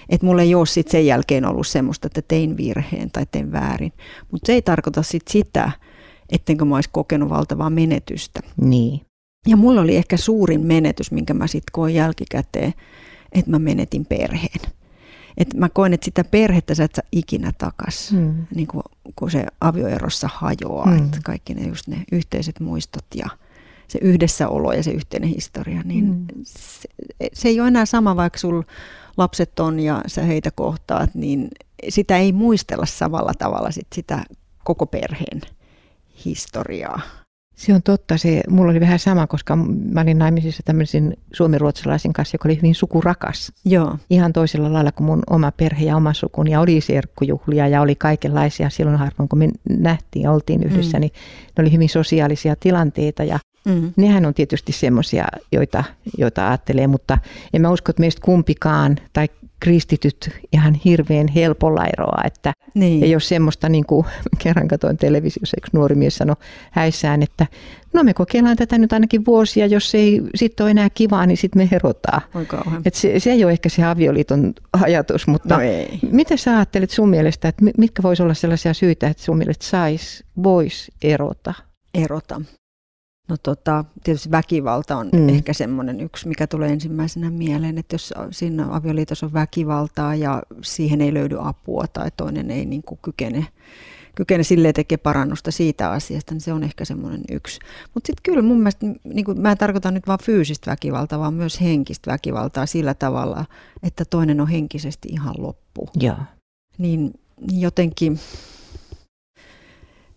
Että 0.09 0.25
mulla 0.25 0.41
ei 0.41 0.55
ole 0.55 0.65
sit 0.65 0.87
sen 0.87 1.05
jälkeen 1.05 1.45
ollut 1.45 1.67
semmoista, 1.67 2.07
että 2.07 2.21
tein 2.21 2.57
virheen 2.57 3.11
tai 3.11 3.25
tein 3.31 3.51
väärin. 3.51 3.93
Mutta 4.31 4.47
se 4.47 4.53
ei 4.53 4.61
tarkoita 4.61 5.03
sit 5.03 5.27
sitä, 5.27 5.71
ettenkö 6.29 6.65
mä 6.65 6.75
olisi 6.75 6.89
kokenut 6.93 7.29
valtavaa 7.29 7.69
menetystä. 7.69 8.39
Niin. 8.61 9.01
Ja 9.47 9.57
mulla 9.57 9.81
oli 9.81 9.95
ehkä 9.95 10.17
suurin 10.17 10.65
menetys, 10.65 11.11
minkä 11.11 11.33
mä 11.33 11.47
sitten 11.47 11.71
koin 11.71 11.95
jälkikäteen, 11.95 12.73
että 13.31 13.51
mä 13.51 13.59
menetin 13.59 14.05
perheen 14.05 14.59
että 15.37 15.57
mä 15.57 15.69
koen, 15.69 15.93
että 15.93 16.05
sitä 16.05 16.23
perhettä 16.23 16.75
sä 16.75 16.83
et 16.83 16.95
saa 16.95 17.03
ikinä 17.11 17.51
takas, 17.57 18.11
mm. 18.11 18.45
niin 18.55 18.67
kuin, 18.67 18.83
kun 19.15 19.31
se 19.31 19.45
avioerossa 19.61 20.29
hajoaa, 20.33 20.91
mm. 20.91 20.97
että 20.97 21.19
kaikki 21.23 21.53
ne 21.53 21.67
just 21.67 21.87
ne 21.87 22.03
yhteiset 22.11 22.59
muistot 22.59 23.05
ja 23.15 23.29
se 23.87 23.99
yhdessäolo 24.01 24.73
ja 24.73 24.83
se 24.83 24.91
yhteinen 24.91 25.29
historia, 25.29 25.81
niin 25.85 26.05
mm. 26.05 26.25
se, 26.43 26.89
se 27.33 27.47
ei 27.47 27.59
ole 27.59 27.67
enää 27.67 27.85
sama, 27.85 28.15
vaikka 28.15 28.39
sul 28.39 28.63
lapset 29.17 29.59
on 29.59 29.79
ja 29.79 30.01
sä 30.07 30.21
heitä 30.21 30.51
kohtaat, 30.51 31.15
niin 31.15 31.47
sitä 31.89 32.17
ei 32.17 32.31
muistella 32.31 32.85
samalla 32.85 33.33
tavalla 33.39 33.71
sit 33.71 33.87
sitä 33.95 34.23
koko 34.63 34.85
perheen 34.85 35.41
historiaa. 36.25 37.01
Se 37.55 37.73
on 37.73 37.83
totta. 37.83 38.17
Se, 38.17 38.41
mulla 38.49 38.71
oli 38.71 38.79
vähän 38.79 38.99
sama, 38.99 39.27
koska 39.27 39.55
mä 39.91 40.01
olin 40.01 40.17
naimisissa 40.17 40.63
tämmöisen 40.65 41.13
suomiruotsalaisen 41.33 42.13
kanssa, 42.13 42.35
joka 42.35 42.49
oli 42.49 42.57
hyvin 42.57 42.75
sukurakas. 42.75 43.51
Joo. 43.65 43.97
Ihan 44.09 44.33
toisella 44.33 44.73
lailla 44.73 44.91
kuin 44.91 45.05
mun 45.05 45.23
oma 45.29 45.51
perhe 45.51 45.85
ja 45.85 45.97
oma 45.97 46.13
sukuni. 46.13 46.51
Ja 46.51 46.59
oli 46.61 46.81
serkkujuhlia 46.81 47.67
ja 47.67 47.81
oli 47.81 47.95
kaikenlaisia. 47.95 48.69
Silloin 48.69 48.97
harvoin, 48.97 49.29
kun 49.29 49.39
me 49.39 49.49
nähtiin 49.69 50.23
ja 50.23 50.31
oltiin 50.31 50.63
yhdessä, 50.63 50.97
mm. 50.97 51.01
niin 51.01 51.11
ne 51.57 51.61
oli 51.61 51.71
hyvin 51.71 51.89
sosiaalisia 51.89 52.55
tilanteita. 52.55 53.23
Ja 53.23 53.39
Mm. 53.65 53.93
Nehän 53.95 54.25
on 54.25 54.33
tietysti 54.33 54.71
semmoisia, 54.71 55.25
joita, 55.51 55.83
joita 56.17 56.47
ajattelee, 56.47 56.87
mutta 56.87 57.17
en 57.53 57.61
mä 57.61 57.69
usko, 57.69 57.89
että 57.89 57.99
meistä 57.99 58.21
kumpikaan 58.25 58.97
tai 59.13 59.29
kristityt 59.63 60.29
ihan 60.53 60.73
hirveän 60.73 61.27
helpolla 61.27 61.85
eroa, 61.85 62.21
että 62.25 62.53
niin. 62.73 63.03
ei 63.03 63.15
ole 63.15 63.21
semmoista, 63.21 63.69
niin 63.69 63.85
kuin 63.85 64.05
kerran 64.43 64.67
katsoin 64.67 64.97
televisiossa, 64.97 65.57
yksi 65.57 65.71
nuori 65.73 65.95
mies 65.95 66.15
sanoi 66.15 66.35
häissään, 66.71 67.23
että 67.23 67.47
no 67.93 68.03
me 68.03 68.13
kokeillaan 68.13 68.57
tätä 68.57 68.77
nyt 68.77 68.93
ainakin 68.93 69.25
vuosia, 69.25 69.65
jos 69.65 69.95
ei 69.95 70.21
sitten 70.35 70.63
ole 70.63 70.71
enää 70.71 70.89
kivaa, 70.89 71.25
niin 71.25 71.37
sitten 71.37 71.61
me 71.61 71.69
erotaan. 71.71 72.21
Et 72.85 72.93
se, 72.93 73.19
se 73.19 73.31
ei 73.31 73.43
ole 73.43 73.51
ehkä 73.51 73.69
se 73.69 73.83
avioliiton 73.83 74.53
ajatus, 74.73 75.27
mutta 75.27 75.55
no 75.55 75.61
ei. 75.61 75.99
mitä 76.11 76.37
sä 76.37 76.57
ajattelet 76.57 76.89
sun 76.89 77.09
mielestä, 77.09 77.47
että 77.47 77.65
mitkä 77.77 78.03
voisi 78.03 78.23
olla 78.23 78.33
sellaisia 78.33 78.73
syitä, 78.73 79.07
että 79.07 79.23
sun 79.23 79.37
mielestä 79.37 79.65
sais, 79.65 80.23
vois 80.43 80.91
erota? 81.01 81.53
Erota. 81.93 82.41
No 83.27 83.37
tota, 83.43 83.85
tietysti 84.03 84.31
väkivalta 84.31 84.97
on 84.97 85.09
mm. 85.13 85.29
ehkä 85.29 85.53
semmoinen 85.53 86.01
yksi, 86.01 86.27
mikä 86.27 86.47
tulee 86.47 86.69
ensimmäisenä 86.69 87.29
mieleen, 87.29 87.77
että 87.77 87.93
jos 87.93 88.13
siinä 88.31 88.67
avioliitossa 88.69 89.25
on 89.25 89.33
väkivaltaa 89.33 90.15
ja 90.15 90.43
siihen 90.61 91.01
ei 91.01 91.13
löydy 91.13 91.37
apua 91.39 91.85
tai 91.93 92.11
toinen 92.17 92.51
ei 92.51 92.65
niin 92.65 92.83
kuin 92.83 92.99
kykene, 93.01 93.47
kykene 94.15 94.43
silleen 94.43 94.73
tekee 94.73 94.97
parannusta 94.97 95.51
siitä 95.51 95.91
asiasta, 95.91 96.33
niin 96.33 96.41
se 96.41 96.53
on 96.53 96.63
ehkä 96.63 96.85
semmoinen 96.85 97.21
yksi. 97.31 97.59
Mutta 97.93 98.07
sitten 98.07 98.23
kyllä 98.23 98.41
mun 98.41 98.57
mielestä, 98.57 98.85
niin 99.03 99.25
kuin, 99.25 99.41
mä 99.41 99.51
en 99.51 99.57
tarkoita 99.57 99.91
nyt 99.91 100.07
vain 100.07 100.23
fyysistä 100.23 100.71
väkivaltaa, 100.71 101.19
vaan 101.19 101.33
myös 101.33 101.61
henkistä 101.61 102.11
väkivaltaa 102.11 102.65
sillä 102.65 102.93
tavalla, 102.93 103.45
että 103.83 104.05
toinen 104.05 104.41
on 104.41 104.47
henkisesti 104.47 105.09
ihan 105.11 105.35
loppu. 105.37 105.89
Joo. 105.99 106.17
Niin 106.77 107.13
jotenkin 107.51 108.19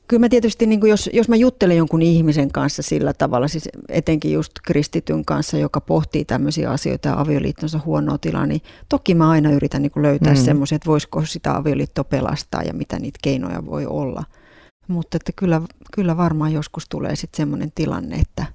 Kyllä 0.08 0.20
mä 0.20 0.28
tietysti, 0.28 0.66
niin 0.66 0.80
kuin 0.80 0.90
jos, 0.90 1.10
jos 1.12 1.28
mä 1.28 1.36
juttelen 1.36 1.76
jonkun 1.76 2.02
ihmisen 2.02 2.52
kanssa 2.52 2.82
sillä 2.82 3.12
tavalla, 3.12 3.48
siis 3.48 3.68
etenkin 3.88 4.32
just 4.32 4.52
kristityn 4.66 5.24
kanssa, 5.24 5.58
joka 5.58 5.80
pohtii 5.80 6.24
tämmöisiä 6.24 6.70
asioita 6.70 7.08
ja 7.08 7.20
avioliittonsa 7.20 7.80
huonoa 7.84 8.18
tilaa, 8.18 8.46
niin 8.46 8.60
toki 8.88 9.14
mä 9.14 9.30
aina 9.30 9.50
yritän 9.50 9.82
niin 9.82 9.90
kuin 9.90 10.02
löytää 10.02 10.34
mm. 10.34 10.40
semmoisia, 10.40 10.76
että 10.76 10.90
voisiko 10.90 11.24
sitä 11.24 11.56
avioliittoa 11.56 12.04
pelastaa 12.04 12.62
ja 12.62 12.74
mitä 12.74 12.98
niitä 12.98 13.18
keinoja 13.22 13.66
voi 13.66 13.86
olla. 13.86 14.24
Mutta 14.88 15.16
että 15.16 15.32
kyllä, 15.36 15.62
kyllä 15.92 16.16
varmaan 16.16 16.52
joskus 16.52 16.88
tulee 16.88 17.16
sitten 17.16 17.36
semmoinen 17.36 17.72
tilanne, 17.74 18.16
että, 18.16 18.46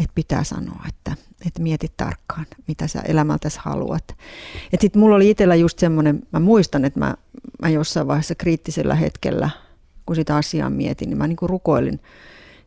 että 0.00 0.12
pitää 0.14 0.44
sanoa, 0.44 0.84
että, 0.88 1.16
että 1.46 1.62
mieti 1.62 1.92
tarkkaan, 1.96 2.46
mitä 2.68 2.86
sä 2.86 3.00
elämältäsi 3.00 3.60
haluat. 3.62 4.04
Sitten 4.80 5.00
mulla 5.00 5.16
oli 5.16 5.30
itsellä 5.30 5.54
just 5.54 5.78
semmoinen, 5.78 6.22
mä 6.32 6.40
muistan, 6.40 6.84
että 6.84 6.98
mä, 6.98 7.14
mä 7.62 7.68
jossain 7.68 8.06
vaiheessa 8.06 8.34
kriittisellä 8.34 8.94
hetkellä, 8.94 9.50
kun 10.06 10.16
sitä 10.16 10.36
asiaa 10.36 10.70
mietin, 10.70 11.08
niin 11.08 11.18
mä 11.18 11.26
niin 11.26 11.36
kuin 11.36 11.50
rukoilin 11.50 12.00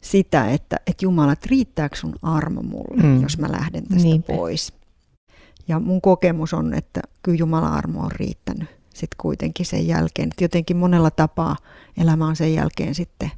sitä, 0.01 0.49
että, 0.49 0.77
että 0.87 1.05
Jumala, 1.05 1.31
että 1.31 1.47
riittääkö 1.51 1.95
sun 1.95 2.15
armo 2.21 2.61
mulle, 2.61 3.03
mm. 3.03 3.21
jos 3.21 3.37
mä 3.37 3.51
lähden 3.51 3.83
tästä 3.83 4.03
Niinpä. 4.03 4.33
pois. 4.33 4.73
Ja 5.67 5.79
mun 5.79 6.01
kokemus 6.01 6.53
on, 6.53 6.73
että 6.73 7.01
kyllä 7.23 7.37
Jumalan 7.37 7.73
armo 7.73 7.99
on 8.01 8.11
riittänyt 8.11 8.69
sitten 8.93 9.17
kuitenkin 9.17 9.65
sen 9.65 9.87
jälkeen. 9.87 10.29
Että 10.29 10.43
jotenkin 10.43 10.77
monella 10.77 11.11
tapaa 11.11 11.55
elämä 11.97 12.27
on 12.27 12.35
sen 12.35 12.53
jälkeen 12.53 12.95
sitten 12.95 13.31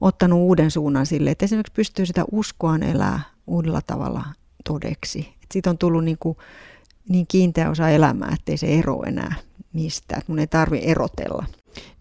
ottanut 0.00 0.38
uuden 0.38 0.70
suunnan 0.70 1.06
sille, 1.06 1.30
että 1.30 1.44
esimerkiksi 1.44 1.72
pystyy 1.72 2.06
sitä 2.06 2.24
uskoaan 2.32 2.82
elää 2.82 3.20
uudella 3.46 3.80
tavalla 3.86 4.24
todeksi. 4.64 5.18
Että 5.20 5.52
siitä 5.52 5.70
on 5.70 5.78
tullut 5.78 6.04
niin, 6.04 6.18
kuin 6.20 6.36
niin 7.08 7.26
kiinteä 7.26 7.70
osa 7.70 7.88
elämää, 7.88 8.32
ettei 8.32 8.56
se 8.56 8.66
ero 8.66 9.02
enää 9.06 9.34
mistään. 9.72 10.18
Että 10.18 10.32
mun 10.32 10.38
ei 10.38 10.46
tarvi 10.46 10.80
erotella. 10.82 11.46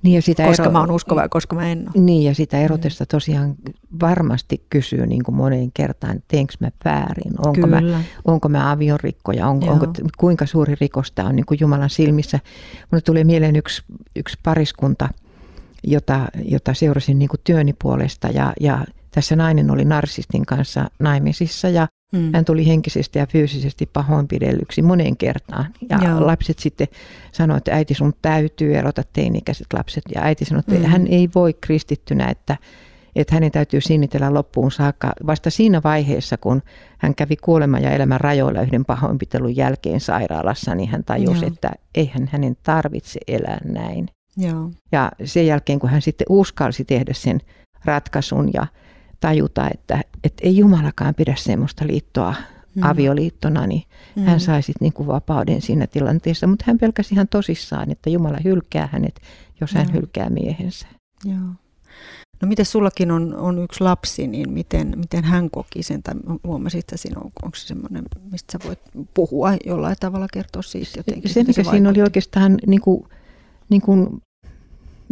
Niin 0.03 0.15
ja 0.15 0.21
sitä 0.21 0.45
koska 0.45 0.63
ero... 0.63 0.71
mä 0.71 0.79
oon 0.79 0.91
uskova 0.91 1.21
ja 1.21 1.29
koska 1.29 1.55
mä 1.55 1.71
en 1.71 1.79
ole. 1.79 2.05
Niin 2.05 2.23
ja 2.23 2.35
sitä 2.35 2.57
erotesta 2.57 3.05
tosiaan 3.05 3.55
varmasti 4.01 4.65
kysyy 4.69 5.07
niin 5.07 5.23
kuin 5.23 5.35
moneen 5.35 5.71
kertaan, 5.73 6.11
että 6.15 6.25
teenkö 6.27 6.53
mä 6.59 6.71
väärin, 6.85 7.33
onko 7.37 7.67
mä, 7.67 7.81
onko 8.25 8.49
mä 8.49 8.71
aviorikkoja, 8.71 9.47
on, 9.47 9.69
onko, 9.69 9.87
kuinka 10.17 10.45
suuri 10.45 10.75
rikos 10.81 11.11
tämä 11.11 11.29
on 11.29 11.35
niin 11.35 11.45
kuin 11.45 11.57
Jumalan 11.61 11.89
silmissä. 11.89 12.39
Mulle 12.91 13.01
tuli 13.01 13.23
mieleen 13.23 13.55
yksi, 13.55 13.83
yksi 14.15 14.39
pariskunta, 14.43 15.09
jota, 15.83 16.27
jota 16.45 16.73
seurasin 16.73 17.19
niin 17.19 17.29
kuin 17.29 17.41
työni 17.43 17.73
puolesta 17.81 18.27
ja, 18.27 18.53
ja 18.59 18.85
tässä 19.11 19.35
nainen 19.35 19.71
oli 19.71 19.85
narsistin 19.85 20.45
kanssa 20.45 20.89
naimisissa 20.99 21.69
ja 21.69 21.87
Mm. 22.11 22.29
Hän 22.33 22.45
tuli 22.45 22.67
henkisesti 22.67 23.19
ja 23.19 23.27
fyysisesti 23.27 23.85
pahoinpidellyksi 23.85 24.81
moneen 24.81 25.17
kertaan. 25.17 25.65
Ja 25.89 25.99
Joo. 26.03 26.27
lapset 26.27 26.59
sitten 26.59 26.87
sanoivat, 27.31 27.57
että 27.57 27.75
äiti 27.75 27.93
sun 27.93 28.13
täytyy 28.21 28.75
erota 28.75 29.03
teini-ikäiset 29.13 29.67
lapset. 29.73 30.03
Ja 30.15 30.21
äiti 30.21 30.45
sanoi, 30.45 30.59
että 30.59 30.75
mm. 30.75 30.85
hän 30.85 31.07
ei 31.07 31.29
voi 31.35 31.53
kristittynä, 31.61 32.27
että, 32.27 32.57
että 33.15 33.35
hänen 33.35 33.51
täytyy 33.51 33.81
sinnitellä 33.81 34.33
loppuun 34.33 34.71
saakka. 34.71 35.13
Vasta 35.27 35.49
siinä 35.49 35.81
vaiheessa, 35.83 36.37
kun 36.37 36.61
hän 36.97 37.15
kävi 37.15 37.35
kuoleman 37.35 37.83
ja 37.83 37.91
elämän 37.91 38.21
rajoilla 38.21 38.61
yhden 38.61 38.85
pahoinpitelun 38.85 39.55
jälkeen 39.55 39.99
sairaalassa, 39.99 40.75
niin 40.75 40.89
hän 40.89 41.03
tajusi, 41.03 41.45
Joo. 41.45 41.53
että 41.53 41.71
eihän 41.95 42.29
hänen 42.31 42.57
tarvitse 42.63 43.19
elää 43.27 43.61
näin. 43.65 44.07
Joo. 44.37 44.71
Ja 44.91 45.11
sen 45.25 45.47
jälkeen, 45.47 45.79
kun 45.79 45.89
hän 45.89 46.01
sitten 46.01 46.25
uskalsi 46.29 46.85
tehdä 46.85 47.13
sen 47.13 47.39
ratkaisun 47.85 48.49
ja 48.53 48.67
tajuta, 49.21 49.69
että, 49.73 50.03
että 50.23 50.47
ei 50.47 50.57
Jumalakaan 50.57 51.15
pidä 51.15 51.35
semmoista 51.37 51.87
liittoa 51.87 52.35
mm. 52.75 52.83
avioliittona, 52.83 53.67
niin 53.67 53.83
mm. 54.15 54.23
hän 54.23 54.39
sai 54.39 54.63
sitten 54.63 54.85
niin 54.85 54.93
kuin 54.93 55.07
vapauden 55.07 55.61
siinä 55.61 55.87
tilanteessa. 55.87 56.47
Mutta 56.47 56.65
hän 56.67 56.77
pelkäsi 56.77 57.13
ihan 57.13 57.27
tosissaan, 57.27 57.91
että 57.91 58.09
Jumala 58.09 58.37
hylkää 58.43 58.89
hänet, 58.91 59.21
jos 59.61 59.73
hän 59.73 59.87
Joo. 59.87 59.93
hylkää 59.93 60.29
miehensä. 60.29 60.87
Joo. 61.25 61.53
No 62.41 62.47
miten 62.47 62.65
sullakin 62.65 63.11
on, 63.11 63.35
on 63.35 63.63
yksi 63.63 63.83
lapsi, 63.83 64.27
niin 64.27 64.51
miten, 64.51 64.93
miten 64.97 65.23
hän 65.23 65.49
koki 65.49 65.83
sen, 65.83 66.03
tai 66.03 66.13
huomasit 66.43 66.79
että 66.79 66.97
siinä 66.97 67.19
on, 67.19 67.31
onko 67.43 67.55
se 67.55 67.67
semmoinen, 67.67 68.03
mistä 68.31 68.51
sä 68.51 68.67
voit 68.67 68.79
puhua 69.13 69.53
jollain 69.65 69.95
tavalla, 69.99 70.27
kertoa 70.33 70.61
siitä 70.61 70.99
jotenkin? 70.99 71.29
Se, 71.33 71.43
mikä 71.43 71.63
se 71.63 71.69
siinä 71.69 71.89
oli 71.89 72.01
oikeastaan 72.01 72.57
niin 72.67 72.81
kuin, 72.81 73.03
niin 73.69 73.81
kuin 73.81 74.21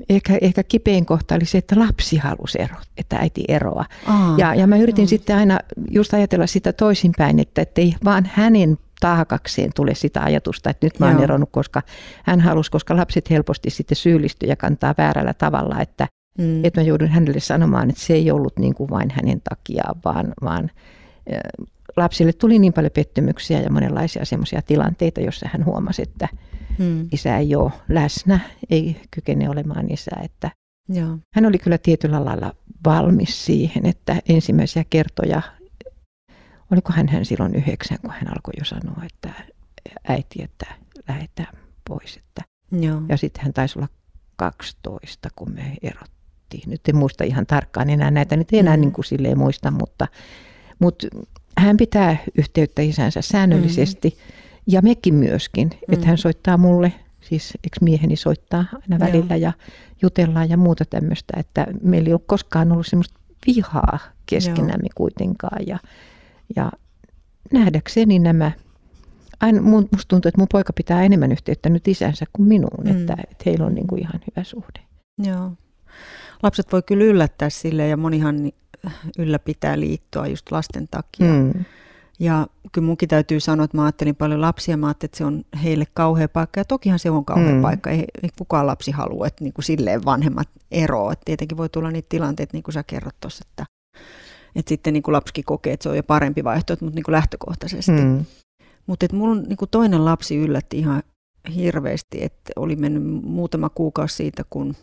ehkä, 0.10 0.38
ehkä 0.42 0.64
kipein 0.64 1.06
kohta 1.06 1.36
oli 1.36 1.46
se, 1.46 1.58
että 1.58 1.80
lapsi 1.80 2.18
halusi 2.18 2.62
ero, 2.62 2.76
että 2.98 3.16
äiti 3.16 3.44
eroa. 3.48 3.86
Aa, 4.06 4.36
ja, 4.38 4.56
ja 4.56 4.68
mä 4.68 4.78
yritin 4.78 5.04
joo. 5.04 5.10
sitten 5.10 5.38
aina 5.38 5.60
just 5.92 6.14
ajatella 6.14 6.48
sitä 6.48 6.74
toisinpäin, 6.74 7.40
että 7.40 7.66
ei 7.76 7.94
vaan 8.06 8.30
hänen 8.34 8.78
taakakseen 9.00 9.72
tule 9.76 9.96
sitä 9.96 10.24
ajatusta, 10.24 10.70
että 10.70 10.86
nyt 10.86 11.00
mä 11.00 11.08
oon 11.08 11.24
eronnut, 11.24 11.50
koska 11.52 11.82
hän 12.24 12.42
halusi, 12.42 12.72
koska 12.72 12.96
lapset 12.96 13.30
helposti 13.30 13.70
sitten 13.70 13.96
syyllistyy 13.96 14.50
ja 14.50 14.56
kantaa 14.56 14.96
väärällä 14.98 15.34
tavalla, 15.34 15.82
että, 15.82 16.08
mm. 16.38 16.66
että 16.66 16.82
mä 16.82 16.88
joudun 16.88 17.08
hänelle 17.08 17.40
sanomaan, 17.40 17.90
että 17.90 18.02
se 18.02 18.14
ei 18.14 18.32
ollut 18.32 18.60
niin 18.60 18.76
kuin 18.76 18.90
vain 18.90 19.10
hänen 19.12 19.42
takiaan, 19.50 19.96
vaan, 20.06 20.34
vaan 20.44 20.72
lapsille 21.98 22.34
tuli 22.34 22.60
niin 22.60 22.74
paljon 22.74 22.92
pettymyksiä 22.92 23.62
ja 23.62 23.72
monenlaisia 23.72 24.26
semmoisia 24.26 24.62
tilanteita, 24.62 25.22
joissa 25.22 25.50
hän 25.54 25.66
huomasi, 25.66 26.02
että 26.02 26.28
hmm. 26.80 27.08
isä 27.12 27.38
ei 27.38 27.56
ole 27.56 27.72
läsnä, 27.90 28.40
ei 28.70 29.02
kykene 29.12 29.50
olemaan 29.50 29.92
isä. 29.92 30.12
Että 30.24 30.52
Joo. 30.90 31.18
Hän 31.34 31.46
oli 31.46 31.58
kyllä 31.58 31.78
tietyllä 31.78 32.26
lailla 32.26 32.54
valmis 32.86 33.46
siihen, 33.46 33.86
että 33.86 34.22
ensimmäisiä 34.30 34.86
kertoja, 34.90 35.42
oliko 36.72 36.94
hän, 36.94 37.08
hän 37.08 37.26
silloin 37.26 37.56
yhdeksän, 37.56 37.98
kun 38.02 38.12
hän 38.12 38.28
alkoi 38.28 38.54
jo 38.58 38.66
sanoa, 38.66 39.04
että 39.06 39.30
äiti, 40.08 40.44
että 40.44 40.66
lähdetään 41.08 41.58
pois. 41.88 42.18
Että. 42.18 42.42
Joo. 42.72 43.02
Ja 43.10 43.18
sitten 43.18 43.44
hän 43.44 43.54
taisi 43.54 43.80
olla 43.80 43.88
12, 44.36 45.30
kun 45.36 45.52
me 45.52 45.78
erottiin. 45.82 46.64
Nyt 46.70 46.88
en 46.88 46.96
muista 46.96 47.24
ihan 47.24 47.46
tarkkaan 47.46 47.90
enää 47.90 48.12
näitä, 48.12 48.38
nyt 48.38 48.54
ei 48.54 48.60
enää 48.60 48.78
mm. 48.78 48.82
niin 48.82 48.92
kuin 48.92 49.06
silleen 49.06 49.38
muista, 49.38 49.72
mutta, 49.72 50.08
mutta 50.80 51.08
hän 51.58 51.78
pitää 51.78 52.18
yhteyttä 52.38 52.82
isänsä 52.82 53.22
säännöllisesti. 53.22 54.10
Mm. 54.10 54.39
Ja 54.72 54.82
mekin 54.82 55.16
myöskin, 55.16 55.68
mm. 55.68 55.94
että 55.94 56.08
hän 56.08 56.18
soittaa 56.18 56.58
mulle, 56.58 56.94
siis 57.22 57.58
eikö 57.64 57.78
mieheni 57.82 58.16
soittaa 58.16 58.66
aina 58.74 59.00
välillä 59.00 59.36
Joo. 59.36 59.44
ja 59.50 59.54
jutellaan 60.02 60.50
ja 60.50 60.58
muuta 60.58 60.86
tämmöistä, 60.86 61.34
että 61.38 61.68
meillä 61.84 62.08
ei 62.08 62.14
ole 62.14 62.22
koskaan 62.26 62.72
ollut 62.72 62.88
semmoista 62.88 63.20
vihaa 63.48 64.00
keskenämme 64.26 64.88
Joo. 64.88 64.94
kuitenkaan. 64.96 65.68
Ja, 65.68 65.80
ja 66.56 66.72
nähdäkseni 67.54 68.20
nämä, 68.20 68.52
aina 69.42 69.62
musta 69.62 70.08
tuntuu, 70.08 70.30
että 70.30 70.42
mun 70.42 70.48
poika 70.52 70.74
pitää 70.74 71.04
enemmän 71.04 71.32
yhteyttä 71.32 71.70
nyt 71.70 71.88
isänsä 71.88 72.26
kuin 72.34 72.48
minuun, 72.48 72.84
mm. 72.84 72.92
että, 72.92 73.14
että 73.14 73.44
heillä 73.46 73.66
on 73.66 73.76
niin 73.76 73.88
kuin 73.88 74.02
ihan 74.02 74.22
hyvä 74.28 74.44
suhde. 74.44 74.80
Joo. 75.24 75.52
Lapset 76.44 76.72
voi 76.72 76.84
kyllä 76.84 77.04
yllättää 77.04 77.50
sille 77.50 77.88
ja 77.88 77.98
monihan 77.98 78.52
ylläpitää 79.18 79.80
liittoa 79.80 80.28
just 80.28 80.52
lasten 80.52 80.88
takia. 80.92 81.34
Mm. 81.34 81.66
Ja 82.20 82.48
kyllä 82.72 82.86
munkin 82.86 83.10
täytyy 83.10 83.40
sanoa, 83.40 83.64
että 83.64 83.78
mä 83.78 83.84
ajattelin 83.84 84.16
paljon 84.16 84.42
lapsia, 84.42 84.78
mä 84.78 84.88
ajattelin, 84.88 85.10
että 85.10 85.18
se 85.18 85.26
on 85.26 85.44
heille 85.64 85.86
kauhea 85.94 86.30
paikka. 86.30 86.60
Ja 86.60 86.66
tokihan 86.66 87.00
se 87.00 87.10
on 87.10 87.26
kauhea 87.26 87.54
mm. 87.54 87.62
paikka, 87.62 87.90
ei, 87.90 88.06
ei 88.24 88.30
kukaan 88.38 88.68
lapsi 88.68 88.92
halua, 88.92 89.28
että 89.28 89.44
niin 89.44 89.54
kuin 89.54 89.66
silleen 89.66 90.06
vanhemmat 90.06 90.50
eroavat. 90.72 91.14
Et 91.14 91.26
tietenkin 91.26 91.58
voi 91.58 91.70
tulla 91.70 91.92
niitä 91.92 92.10
tilanteita, 92.10 92.54
niin 92.54 92.64
kuin 92.64 92.74
sä 92.74 92.84
kerrot 92.84 93.16
tuossa, 93.20 93.46
että, 93.50 93.66
että 94.56 94.70
sitten 94.70 94.94
niin 94.94 95.04
kuin 95.04 95.14
lapsikin 95.14 95.44
kokee, 95.44 95.74
että 95.74 95.84
se 95.84 95.90
on 95.90 95.96
jo 95.96 96.04
parempi 96.04 96.44
vaihtoehto, 96.44 96.86
mutta 96.86 96.96
niin 96.96 97.04
kuin 97.04 97.14
lähtökohtaisesti. 97.14 97.92
Mm. 97.92 98.26
Mutta 98.88 99.06
mulla 99.14 99.42
niin 99.42 99.58
kuin 99.58 99.70
toinen 99.70 100.06
lapsi 100.06 100.38
yllätti 100.38 100.80
ihan 100.80 101.04
hirveästi, 101.56 102.24
että 102.24 102.52
oli 102.56 102.76
mennyt 102.76 103.04
muutama 103.24 103.70
kuukausi 103.70 104.16
siitä, 104.16 104.44
kun 104.50 104.76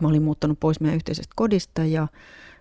mä 0.00 0.08
olin 0.08 0.22
muuttanut 0.22 0.60
pois 0.60 0.80
meidän 0.80 0.96
yhteisestä 0.96 1.32
kodista 1.36 1.84
ja 1.84 2.08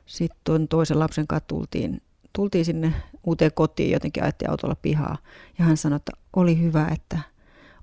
sitten 0.06 0.68
toisen 0.68 1.00
lapsen 1.00 1.28
kanssa 1.28 1.48
tultiin 1.48 2.02
tultiin 2.34 2.66
sinne 2.66 2.94
uuteen 3.24 3.52
kotiin, 3.54 3.92
jotenkin 3.92 4.24
ajettiin 4.24 4.50
autolla 4.52 4.76
pihaa. 4.82 5.18
Ja 5.60 5.66
hän 5.66 5.78
sanoi, 5.78 5.98
että 5.98 6.12
oli 6.36 6.60
hyvä, 6.60 6.88
että 6.88 7.20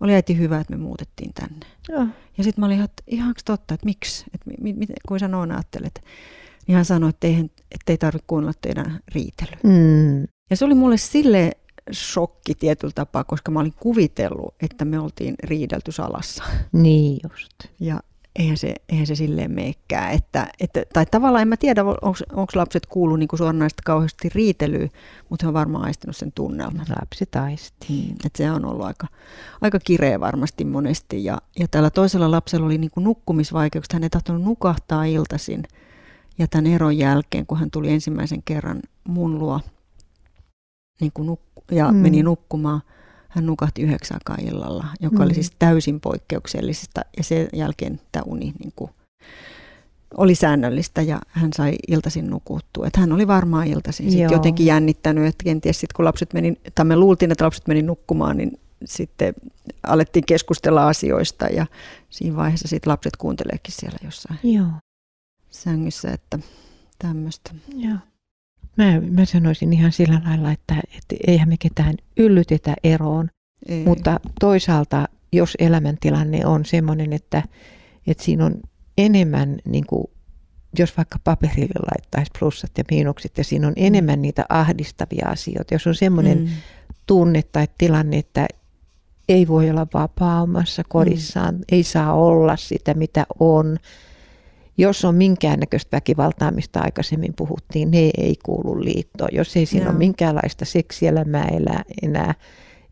oli 0.00 0.14
äiti 0.14 0.38
hyvä, 0.38 0.60
että 0.60 0.76
me 0.76 0.82
muutettiin 0.82 1.32
tänne. 1.34 1.66
Ja, 1.88 2.06
ja 2.38 2.44
sitten 2.44 2.62
mä 2.62 2.66
olin 2.66 2.76
ihan, 2.76 2.88
ihanko 3.06 3.40
totta, 3.44 3.74
että 3.74 3.86
miksi, 3.86 4.24
että 4.34 4.50
mi, 4.60 4.72
mi, 4.72 4.86
kuin 5.08 5.20
sä 5.20 5.28
noin 5.28 5.52
ajattelet. 5.52 6.04
Niin 6.66 6.74
hän 6.76 6.84
sanoi, 6.84 7.10
että 7.10 7.26
ei, 7.26 7.50
että 7.72 7.92
ei 7.92 7.98
tarvitse 7.98 8.24
kuunnella 8.26 8.58
teidän 8.60 9.00
riitelyä. 9.14 9.58
Mm. 9.62 10.22
Ja 10.50 10.56
se 10.56 10.64
oli 10.64 10.74
mulle 10.74 10.96
sille 10.96 11.52
shokki 11.92 12.54
tietyllä 12.54 12.92
tapaa, 12.94 13.24
koska 13.24 13.50
mä 13.50 13.60
olin 13.60 13.74
kuvitellut, 13.80 14.54
että 14.62 14.84
me 14.84 14.98
oltiin 14.98 15.34
riidelty 15.42 15.92
salassa. 15.92 16.44
Niin 16.72 17.18
just. 17.30 17.56
Ja 17.80 18.00
eihän 18.38 18.56
se, 18.56 18.74
eihän 18.88 19.06
se 19.06 19.14
silleen 19.14 19.50
meikään. 19.50 20.12
Että, 20.12 20.48
että, 20.60 20.82
tai 20.92 21.06
tavallaan 21.06 21.42
en 21.42 21.48
mä 21.48 21.56
tiedä, 21.56 21.84
onko 22.32 22.52
lapset 22.54 22.86
kuullut 22.86 23.18
niin 23.18 23.28
suoranaisesti 23.34 23.82
kauheasti 23.84 24.28
riitelyä, 24.34 24.88
mutta 25.28 25.44
he 25.46 25.48
on 25.48 25.54
varmaan 25.54 25.84
aistinut 25.84 26.16
sen 26.16 26.32
tunnelman. 26.32 26.86
Lapsi 27.00 27.26
taisti. 27.30 27.86
Mm, 27.88 28.14
että 28.26 28.36
se 28.38 28.50
on 28.50 28.64
ollut 28.64 28.86
aika, 28.86 29.06
aika 29.60 29.78
kireä 29.78 30.20
varmasti 30.20 30.64
monesti. 30.64 31.24
Ja, 31.24 31.38
ja 31.58 31.68
tällä 31.68 31.90
toisella 31.90 32.30
lapsella 32.30 32.66
oli 32.66 32.78
niin 32.78 32.90
kuin 32.90 33.04
nukkumisvaikeuksia. 33.04 33.96
Hän 33.96 34.02
ei 34.02 34.10
tahtonut 34.10 34.42
nukahtaa 34.42 35.04
iltaisin. 35.04 35.62
Ja 36.38 36.46
tämän 36.48 36.66
eron 36.66 36.98
jälkeen, 36.98 37.46
kun 37.46 37.58
hän 37.58 37.70
tuli 37.70 37.92
ensimmäisen 37.92 38.42
kerran 38.42 38.82
mun 39.08 39.38
luo 39.38 39.60
niin 41.00 41.12
kuin 41.14 41.28
nuk- 41.28 41.64
ja 41.70 41.92
mm. 41.92 41.96
meni 41.96 42.22
nukkumaan– 42.22 42.82
hän 43.36 43.46
nukahti 43.46 43.82
yhdeksän 43.82 44.20
illalla, 44.42 44.86
joka 45.00 45.16
mm. 45.16 45.22
oli 45.22 45.34
siis 45.34 45.52
täysin 45.58 46.00
poikkeuksellisesta. 46.00 47.00
Ja 47.16 47.24
sen 47.24 47.48
jälkeen 47.52 48.00
tämä 48.12 48.22
uni 48.26 48.52
niin 48.58 48.72
kuin, 48.76 48.90
oli 50.16 50.34
säännöllistä 50.34 51.02
ja 51.02 51.20
hän 51.28 51.52
sai 51.52 51.76
iltaisin 51.88 52.30
nukuttua. 52.30 52.86
Että 52.86 53.00
hän 53.00 53.12
oli 53.12 53.26
varmaan 53.26 53.66
iltaisin 53.66 54.10
sit 54.10 54.30
jotenkin 54.30 54.66
jännittänyt, 54.66 55.26
että 55.26 55.44
kenties 55.44 55.80
sitten 55.80 55.96
kun 55.96 56.04
lapset 56.04 56.32
meni, 56.32 56.60
tai 56.74 56.84
me 56.84 56.96
luultiin, 56.96 57.32
että 57.32 57.44
lapset 57.44 57.66
meni 57.66 57.82
nukkumaan, 57.82 58.36
niin 58.36 58.60
sitten 58.84 59.34
alettiin 59.82 60.26
keskustella 60.26 60.88
asioista 60.88 61.46
ja 61.46 61.66
siinä 62.10 62.36
vaiheessa 62.36 62.68
sitten 62.68 62.90
lapset 62.90 63.16
kuunteleekin 63.16 63.74
siellä 63.74 63.98
jossain 64.04 64.38
Joo. 64.42 64.70
sängyssä, 65.50 66.10
että 66.10 66.38
tämmöistä. 66.98 67.50
Joo. 67.76 67.98
Mä, 68.76 69.00
mä 69.10 69.24
sanoisin 69.24 69.72
ihan 69.72 69.92
sillä 69.92 70.20
lailla, 70.26 70.52
että, 70.52 70.74
että 70.74 71.16
eihän 71.26 71.48
me 71.48 71.56
ketään 71.58 71.94
yllytetä 72.16 72.74
eroon, 72.84 73.30
Ei. 73.68 73.84
mutta 73.84 74.20
toisaalta 74.40 75.08
jos 75.32 75.56
elämäntilanne 75.58 76.46
on 76.46 76.64
sellainen, 76.64 77.12
että, 77.12 77.42
että 78.06 78.24
siinä 78.24 78.44
on 78.44 78.60
enemmän, 78.98 79.56
niin 79.64 79.86
kuin, 79.86 80.04
jos 80.78 80.96
vaikka 80.96 81.18
paperille 81.24 81.80
laittaisi 81.92 82.30
plussat 82.38 82.70
ja 82.78 82.84
miinukset 82.90 83.38
ja 83.38 83.44
siinä 83.44 83.66
on 83.66 83.74
mm. 83.76 83.84
enemmän 83.84 84.22
niitä 84.22 84.46
ahdistavia 84.48 85.28
asioita, 85.28 85.74
jos 85.74 85.86
on 85.86 85.94
semmoinen 85.94 86.38
mm. 86.38 86.48
tunne 87.06 87.42
tai 87.42 87.68
tilanne, 87.78 88.18
että 88.18 88.46
ei 89.28 89.48
voi 89.48 89.70
olla 89.70 89.86
vapaa 89.94 90.42
omassa 90.42 90.82
kodissaan, 90.88 91.54
mm. 91.54 91.60
ei 91.72 91.82
saa 91.82 92.14
olla 92.14 92.56
sitä, 92.56 92.94
mitä 92.94 93.26
on, 93.40 93.78
jos 94.78 95.04
on 95.04 95.14
minkäännäköistä 95.14 95.96
väkivaltaa, 95.96 96.50
mistä 96.50 96.80
aikaisemmin 96.80 97.34
puhuttiin, 97.34 97.90
ne 97.90 98.10
ei 98.18 98.34
kuulu 98.44 98.84
liittoon. 98.84 99.28
Jos 99.32 99.56
ei 99.56 99.66
siinä 99.66 99.84
Joo. 99.86 99.90
ole 99.90 99.98
minkäänlaista 99.98 100.64
seksielämää 100.64 101.48
elää, 101.48 101.82
enää, 102.02 102.34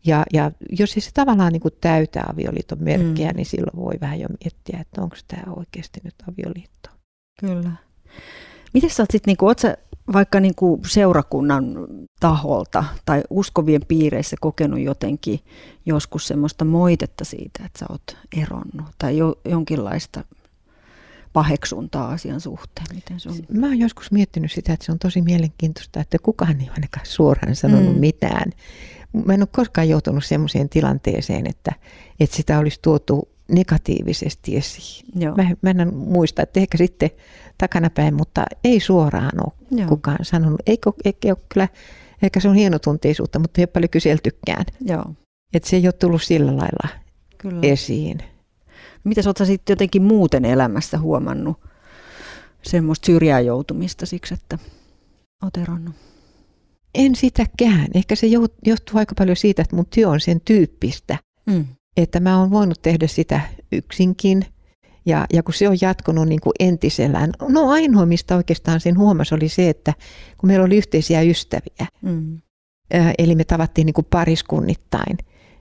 ja, 0.05 0.23
ja 0.33 0.51
jos 0.79 0.95
ei 0.95 1.01
se 1.01 1.11
tavallaan 1.13 1.53
niin 1.53 1.61
kuin 1.61 1.73
täytä 1.81 2.23
avioliiton 2.33 2.83
merkkiä, 2.83 3.29
mm. 3.29 3.35
niin 3.35 3.45
silloin 3.45 3.75
voi 3.75 3.93
vähän 4.01 4.19
jo 4.19 4.27
miettiä, 4.43 4.79
että 4.81 5.01
onko 5.01 5.15
tämä 5.27 5.53
oikeasti 5.55 5.99
nyt 6.03 6.15
avioliitto. 6.29 6.89
Kyllä. 7.39 7.71
Miten 8.73 8.89
sä 8.89 9.03
oot 9.03 9.11
sitten, 9.11 9.35
niin 9.41 9.55
sä 9.61 9.77
vaikka 10.13 10.39
niin 10.39 10.55
kuin 10.55 10.81
seurakunnan 10.87 11.87
taholta 12.19 12.83
tai 13.05 13.23
uskovien 13.29 13.81
piireissä 13.87 14.35
kokenut 14.41 14.79
jotenkin 14.79 15.39
joskus 15.85 16.27
semmoista 16.27 16.65
moitetta 16.65 17.25
siitä, 17.25 17.65
että 17.65 17.79
sä 17.79 17.85
oot 17.89 18.17
eronnut 18.37 18.87
tai 18.97 19.17
jo, 19.17 19.35
jonkinlaista 19.45 20.23
paheksuntaa 21.35 22.09
asian 22.09 22.41
suhteen? 22.41 22.87
Miten 22.95 23.19
sun? 23.19 23.45
Mä 23.51 23.67
oon 23.67 23.79
joskus 23.79 24.11
miettinyt 24.11 24.51
sitä, 24.51 24.73
että 24.73 24.85
se 24.85 24.91
on 24.91 24.99
tosi 24.99 25.21
mielenkiintoista, 25.21 25.99
että 25.99 26.17
kukaan 26.19 26.61
ei 26.61 26.69
ainakaan 26.69 27.05
suoraan 27.05 27.55
sanonut 27.55 27.93
mm. 27.93 27.99
mitään. 27.99 28.51
Mä 29.25 29.33
en 29.33 29.41
ole 29.41 29.47
koskaan 29.51 29.89
joutunut 29.89 30.25
sellaiseen 30.25 30.69
tilanteeseen, 30.69 31.47
että, 31.47 31.71
että 32.19 32.35
sitä 32.35 32.59
olisi 32.59 32.79
tuotu 32.81 33.29
negatiivisesti 33.51 34.57
esiin. 34.57 35.05
Joo. 35.15 35.35
Mä, 35.35 35.49
mä 35.61 35.69
en 35.69 35.95
muista, 35.95 36.41
että 36.41 36.59
ehkä 36.59 36.77
sitten 36.77 37.09
takanapäin, 37.57 38.13
mutta 38.13 38.45
ei 38.63 38.79
suoraan 38.79 39.43
ole 39.45 39.53
Joo. 39.71 39.87
kukaan 39.87 40.25
sanonut. 40.25 40.61
Eikö, 40.65 40.91
eikö 41.05 41.27
ole 41.27 41.37
kyllä, 41.53 41.67
ehkä 42.21 42.39
se 42.39 42.49
on 42.49 42.55
hienotunteisuutta, 42.55 43.39
mutta 43.39 43.61
ei 43.61 43.63
ole 43.63 43.67
paljon 43.67 43.89
kyseltykään. 43.89 44.65
Joo. 44.81 45.05
Että 45.53 45.69
se 45.69 45.75
ei 45.75 45.87
ole 45.87 45.93
tullut 45.93 46.21
sillä 46.21 46.57
lailla 46.57 46.89
kyllä. 47.37 47.59
esiin. 47.61 48.34
Miten 49.05 49.27
oletko 49.27 49.45
sitten 49.45 49.73
jotenkin 49.73 50.03
muuten 50.03 50.45
elämässä 50.45 50.99
huomannut 50.99 51.57
semmoista 52.61 53.05
syrjään 53.05 53.45
joutumista 53.45 54.05
siksi, 54.05 54.33
että 54.33 54.57
olet 55.43 55.57
eronnut? 55.57 55.95
En 56.95 57.15
sitäkään. 57.15 57.87
Ehkä 57.93 58.15
se 58.15 58.27
johtuu 58.65 58.99
aika 58.99 59.15
paljon 59.17 59.37
siitä, 59.37 59.61
että 59.61 59.75
mun 59.75 59.85
työ 59.95 60.09
on 60.09 60.19
sen 60.19 60.41
tyyppistä, 60.41 61.17
mm. 61.45 61.65
että 61.97 62.19
mä 62.19 62.39
oon 62.39 62.51
voinut 62.51 62.81
tehdä 62.81 63.07
sitä 63.07 63.41
yksinkin. 63.71 64.45
Ja, 65.05 65.25
ja 65.33 65.43
kun 65.43 65.53
se 65.53 65.69
on 65.69 65.77
jatkunut 65.81 66.27
niin 66.27 66.41
kuin 66.41 66.53
entisellään, 66.59 67.31
no 67.49 67.69
ainoa 67.69 68.05
mistä 68.05 68.35
oikeastaan 68.35 68.79
sen 68.79 68.97
huomasi 68.97 69.35
oli 69.35 69.49
se, 69.49 69.69
että 69.69 69.93
kun 70.37 70.47
meillä 70.47 70.65
oli 70.65 70.77
yhteisiä 70.77 71.21
ystäviä, 71.21 71.87
mm. 72.01 72.41
eli 73.17 73.35
me 73.35 73.43
tavattiin 73.43 73.85
niin 73.85 73.93
kuin 73.93 74.07
pariskunnittain, 74.09 75.17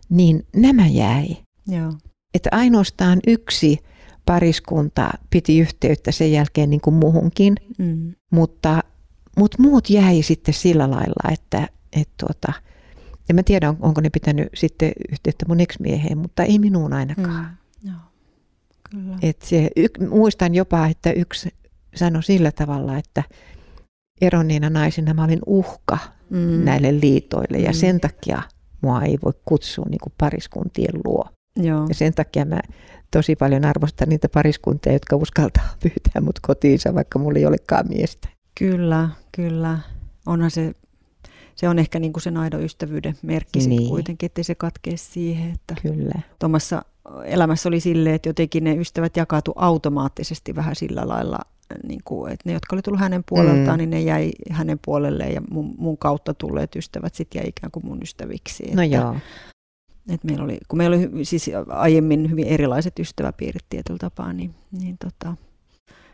niin 0.09 0.47
nämä 0.57 0.87
jäi. 0.87 1.37
Joo 1.69 1.93
että 2.35 2.49
ainoastaan 2.53 3.21
yksi 3.27 3.79
pariskunta 4.27 5.11
piti 5.31 5.59
yhteyttä 5.59 6.13
sen 6.13 6.33
jälkeen 6.33 6.71
niin 6.71 6.81
kuin 6.81 6.95
muuhunkin, 6.95 7.55
mm. 7.79 8.13
mutta, 8.31 8.83
mutta 9.39 9.63
muut 9.63 9.91
jäi 9.91 10.23
sitten 10.23 10.55
sillä 10.55 10.91
lailla, 10.91 11.33
että, 11.33 11.69
että 11.93 12.15
tuota, 12.27 12.53
en 13.31 13.37
mä 13.37 13.43
tiedä, 13.43 13.75
onko 13.81 14.01
ne 14.01 14.11
pitänyt 14.11 14.49
sitten 14.55 14.93
yhteyttä 15.13 15.45
mun 15.49 15.61
ex-mieheen, 15.61 16.19
mutta 16.19 16.43
ei 16.43 16.59
minuun 16.59 16.93
ainakaan. 16.93 17.59
Mm. 17.85 17.91
Joo, 17.91 18.01
kyllä. 18.91 19.19
Et 19.23 19.43
se, 19.43 19.71
y, 19.77 19.87
muistan 20.09 20.55
jopa, 20.55 20.87
että 20.87 21.13
yksi 21.13 21.49
sanoi 21.95 22.23
sillä 22.23 22.53
tavalla, 22.53 22.99
että 22.99 23.23
eronneena 24.21 24.71
naisena 24.71 25.15
mä 25.15 25.25
olin 25.25 25.41
uhka 25.47 25.99
mm. 26.31 26.65
näille 26.65 27.01
liitoille 27.01 27.59
ja 27.59 27.71
mm. 27.71 27.75
sen 27.75 28.01
takia 28.01 28.43
mua 28.81 29.03
ei 29.03 29.19
voi 29.25 29.33
kutsua 29.45 29.87
niin 29.91 30.01
kuin 30.03 30.13
pariskuntien 30.19 31.01
luo. 31.05 31.29
Joo. 31.57 31.87
Ja 31.89 31.95
sen 31.95 32.15
takia 32.15 32.45
mä 32.45 32.61
tosi 33.11 33.37
paljon 33.37 33.65
arvostan 33.65 34.09
niitä 34.09 34.29
pariskuntia, 34.29 34.93
jotka 34.93 35.17
uskaltaa 35.17 35.69
pyytää 35.83 36.23
mut 36.23 36.41
kotiinsa, 36.41 36.95
vaikka 36.95 37.19
mulla 37.19 37.39
ei 37.39 37.47
olekaan 37.47 37.89
miestä. 37.89 38.29
Kyllä, 38.59 39.09
kyllä. 39.37 39.79
Onhan 40.27 40.51
se, 40.51 40.75
se 41.55 41.69
on 41.69 41.79
ehkä 41.79 41.99
niinku 41.99 42.21
sen 42.21 42.37
aidon 42.37 42.65
ystävyyden 42.65 43.17
merkki 43.23 43.59
niin. 43.59 43.89
kuitenkin, 43.89 44.27
ettei 44.27 44.45
se 44.45 44.55
katkee 44.55 44.97
siihen. 44.97 45.53
Että 45.53 45.75
kyllä. 45.83 46.21
Tuomassa 46.39 46.83
elämässä 47.25 47.69
oli 47.69 47.81
silleen, 47.81 48.15
että 48.15 48.29
jotenkin 48.29 48.65
ne 48.65 48.75
ystävät 48.75 49.17
jakautu 49.17 49.53
automaattisesti 49.57 50.55
vähän 50.55 50.77
sillä 50.77 51.09
lailla, 51.09 51.39
niin 51.89 52.01
kuin, 52.05 52.33
että 52.33 52.49
ne, 52.49 52.53
jotka 52.53 52.77
oli 52.77 52.83
tullut 52.83 53.01
hänen 53.01 53.25
puoleltaan, 53.29 53.77
mm. 53.77 53.79
niin 53.79 53.91
ne 53.91 54.01
jäi 54.01 54.31
hänen 54.51 54.79
puolelleen 54.85 55.35
ja 55.35 55.43
mun, 55.51 55.75
mun 55.79 55.99
kautta 55.99 56.35
tulleet 56.35 56.77
ystävät 56.77 57.15
sitten 57.15 57.41
jäi 57.41 57.49
ikään 57.49 57.71
kuin 57.71 57.87
mun 57.87 58.03
ystäviksi. 58.03 58.75
No 58.75 58.83
että, 58.83 58.97
joo. 58.97 59.17
Et 60.09 60.25
meillä 60.25 60.45
oli, 60.45 60.59
kun 60.69 60.77
meillä 60.77 60.97
oli 60.97 61.25
siis 61.25 61.51
aiemmin 61.69 62.31
hyvin 62.31 62.47
erilaiset 62.47 62.99
ystäväpiirit 62.99 63.65
tietyllä 63.69 63.99
tapaa, 63.99 64.33
niin, 64.33 64.55
niin 64.73 64.97
tota, 64.99 65.37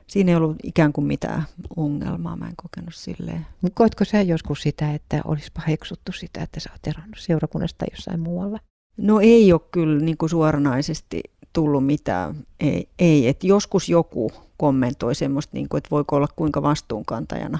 siinä 0.06 0.32
ei 0.32 0.36
ollut 0.36 0.56
ikään 0.62 0.92
kuin 0.92 1.06
mitään 1.06 1.42
ongelmaa, 1.76 2.36
mä 2.36 2.48
en 2.48 2.56
kokenut 2.56 2.94
silleen. 2.94 3.46
Koitko 3.74 4.04
sä 4.04 4.22
joskus 4.22 4.62
sitä, 4.62 4.94
että 4.94 5.20
olisi 5.24 5.50
paheksuttu 5.54 6.12
sitä, 6.12 6.42
että 6.42 6.60
sä 6.60 6.70
oot 6.72 6.86
eronnut 6.86 7.18
seurakunnasta 7.18 7.84
jossain 7.90 8.20
muualla? 8.20 8.58
No 8.96 9.20
ei 9.20 9.52
ole 9.52 9.60
kyllä 9.70 10.00
niin 10.00 10.16
kuin 10.16 10.30
suoranaisesti 10.30 11.20
tullut 11.52 11.86
mitään. 11.86 12.34
Ei, 12.60 12.88
ei. 12.98 13.28
Et 13.28 13.44
joskus 13.44 13.88
joku 13.88 14.32
kommentoi 14.56 15.14
semmoista, 15.14 15.50
niin 15.54 15.68
kuin, 15.68 15.78
että 15.78 15.90
voiko 15.90 16.16
olla 16.16 16.28
kuinka 16.36 16.62
vastuunkantajana 16.62 17.58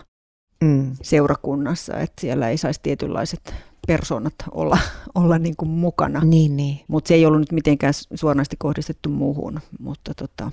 mm. 0.60 0.96
seurakunnassa, 1.02 1.98
että 1.98 2.20
siellä 2.20 2.48
ei 2.48 2.56
saisi 2.56 2.80
tietynlaiset 2.82 3.54
persoonat 3.86 4.34
olla, 4.50 4.78
olla 5.14 5.38
niin 5.38 5.56
kuin 5.56 5.68
mukana. 5.68 6.20
Niin, 6.20 6.56
niin. 6.56 6.80
Mutta 6.88 7.08
se 7.08 7.14
ei 7.14 7.26
ollut 7.26 7.40
nyt 7.40 7.52
mitenkään 7.52 7.94
suoranaisesti 8.14 8.56
kohdistettu 8.58 9.08
muuhun, 9.08 9.60
mutta 9.78 10.14
tota, 10.14 10.50